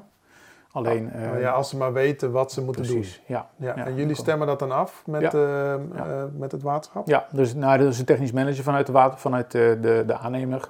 [0.72, 3.48] Alleen, eh, Nou ja, als ze maar weten wat ze moeten precies, ja.
[3.58, 3.68] doen.
[3.68, 5.30] Ja, Ja, en jullie stemmen dat dan af met, Ja.
[5.32, 6.06] eh, Ja.
[6.06, 7.08] eh, met het waterschap?
[7.08, 10.18] Ja, dus nou, dat is een technisch manager vanuit de, water, vanuit de, de, de
[10.18, 10.70] aannemer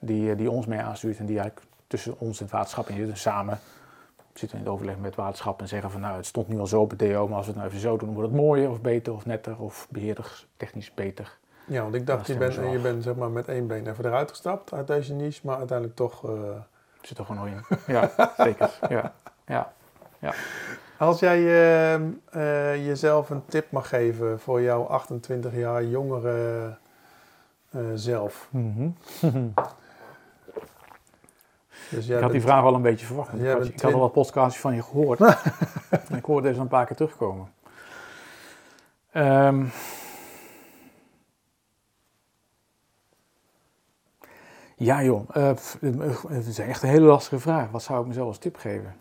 [0.00, 3.10] die, eh, die ons mee aanstuurt en die eigenlijk tussen ons en het waterschap in.
[3.10, 3.58] En samen
[4.38, 6.66] zitten in het overleg met het waterschap en zeggen van nou het stond nu al
[6.66, 8.70] zo op het DO, maar als we het nou even zo doen, wordt het mooier
[8.70, 11.38] of beter of netter of beheerders technisch beter.
[11.66, 14.04] Ja, want ik Ja, dacht, je bent, je bent zeg maar met één been even
[14.04, 16.24] eruit gestapt uit deze niche, maar uiteindelijk toch...
[16.28, 16.30] eh,
[17.00, 17.64] Zit er gewoon in.
[17.86, 18.70] Ja, zeker.
[18.88, 19.12] Ja,
[19.46, 19.72] ja.
[20.98, 26.76] Als jij eh, eh, jezelf een tip mag geven voor jouw 28 jaar jongere
[27.94, 28.48] zelf.
[28.50, 28.88] Mhm.
[31.90, 33.32] Dus Ik had die vraag al een beetje verwacht.
[33.32, 35.20] Ik had, bent ik had al wat podcasts van je gehoord.
[35.20, 37.52] en ik hoorde deze een paar keer terugkomen.
[39.10, 39.64] Ehm,
[44.76, 45.52] ja joh, eh,
[46.28, 47.70] het is echt een hele lastige vraag.
[47.70, 48.96] Wat zou ik mezelf als tip geven?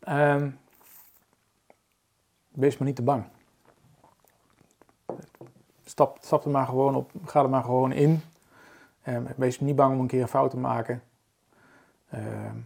[0.00, 0.50] Ehm,
[2.50, 3.24] wees maar niet te bang.
[5.84, 8.22] Stap, stap er maar gewoon op, ga er maar gewoon in.
[9.04, 11.02] Ehm, wees niet bang om een keer een fout te maken.
[12.10, 12.56] Ehm,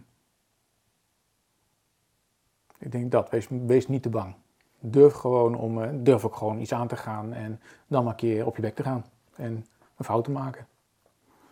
[2.77, 4.35] ik denk dat, wees, wees niet te bang.
[4.79, 8.17] Durf gewoon om, eh, durf ook gewoon iets aan te gaan en dan maar een
[8.17, 9.65] keer op je bek te gaan en
[9.97, 10.67] een fout te maken.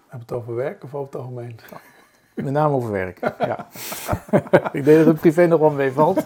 [0.08, 1.60] Heb je het over werk of over het algemeen?
[2.36, 3.68] Met name over werk, ja.
[4.78, 6.26] ik denk dat het privé nog wel meevalt.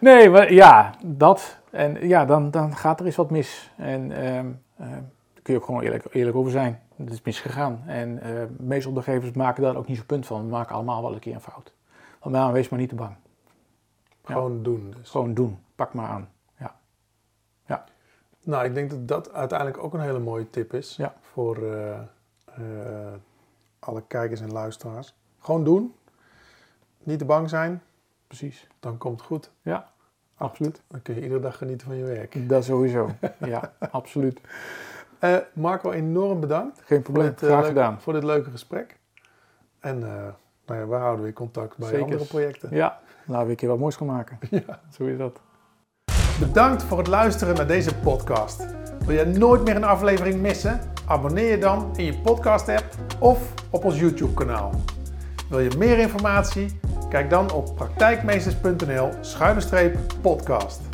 [0.00, 1.58] nee, maar ja, dat.
[1.70, 3.72] En ja, dan, dan gaat er eens wat mis.
[3.76, 6.80] En ehm, daar kun je ook gewoon eerlijk, eerlijk over zijn.
[6.96, 7.82] Het is misgegaan.
[7.86, 10.44] En uh, meeste opdrachtgevers maken daar ook niet zo'n punt van.
[10.44, 11.72] We maken allemaal wel een keer een fout.
[12.22, 13.16] Maar wees maar niet te bang.
[14.24, 15.10] Gewoon doen dus.
[15.10, 15.58] Gewoon doen.
[15.74, 16.28] Pak maar aan.
[16.58, 16.76] Ja.
[17.66, 17.84] ja.
[18.42, 20.96] Nou, ik denk dat dat uiteindelijk ook een hele mooie tip is.
[20.96, 21.14] Ja.
[21.20, 21.98] Voor uh,
[22.58, 23.12] uh,
[23.78, 25.14] alle kijkers en luisteraars.
[25.38, 25.94] Gewoon doen.
[27.02, 27.82] Niet te bang zijn.
[28.26, 28.68] Precies.
[28.80, 29.50] Dan komt het goed.
[29.62, 29.90] Ja,
[30.36, 30.82] absoluut.
[30.86, 32.48] Dan kun je iedere dag genieten van je werk.
[32.48, 33.10] Dat sowieso.
[33.38, 34.40] ja, absoluut.
[35.24, 36.82] Uh, Marco, enorm bedankt.
[36.84, 38.00] Geen probleem, dit, graag leuke, gedaan.
[38.00, 38.98] Voor dit leuke gesprek.
[39.80, 39.98] En
[40.66, 42.04] nou ja, we houden weer contact bij Zeker.
[42.04, 42.68] andere projecten.
[42.72, 44.38] Ja, laten we een keer wat moois gaan maken.
[44.50, 44.80] Ja.
[44.90, 45.40] Zo is dat.
[46.40, 48.66] Bedankt voor het luisteren naar deze podcast.
[49.06, 50.80] Wil je nooit meer een aflevering missen?
[51.06, 52.84] Abonneer je dan in je podcast app
[53.20, 54.70] of op ons YouTube kanaal.
[55.48, 56.78] Wil je meer informatie?
[57.08, 60.93] Kijk dan op praktijkmeesters.nl schuine podcast.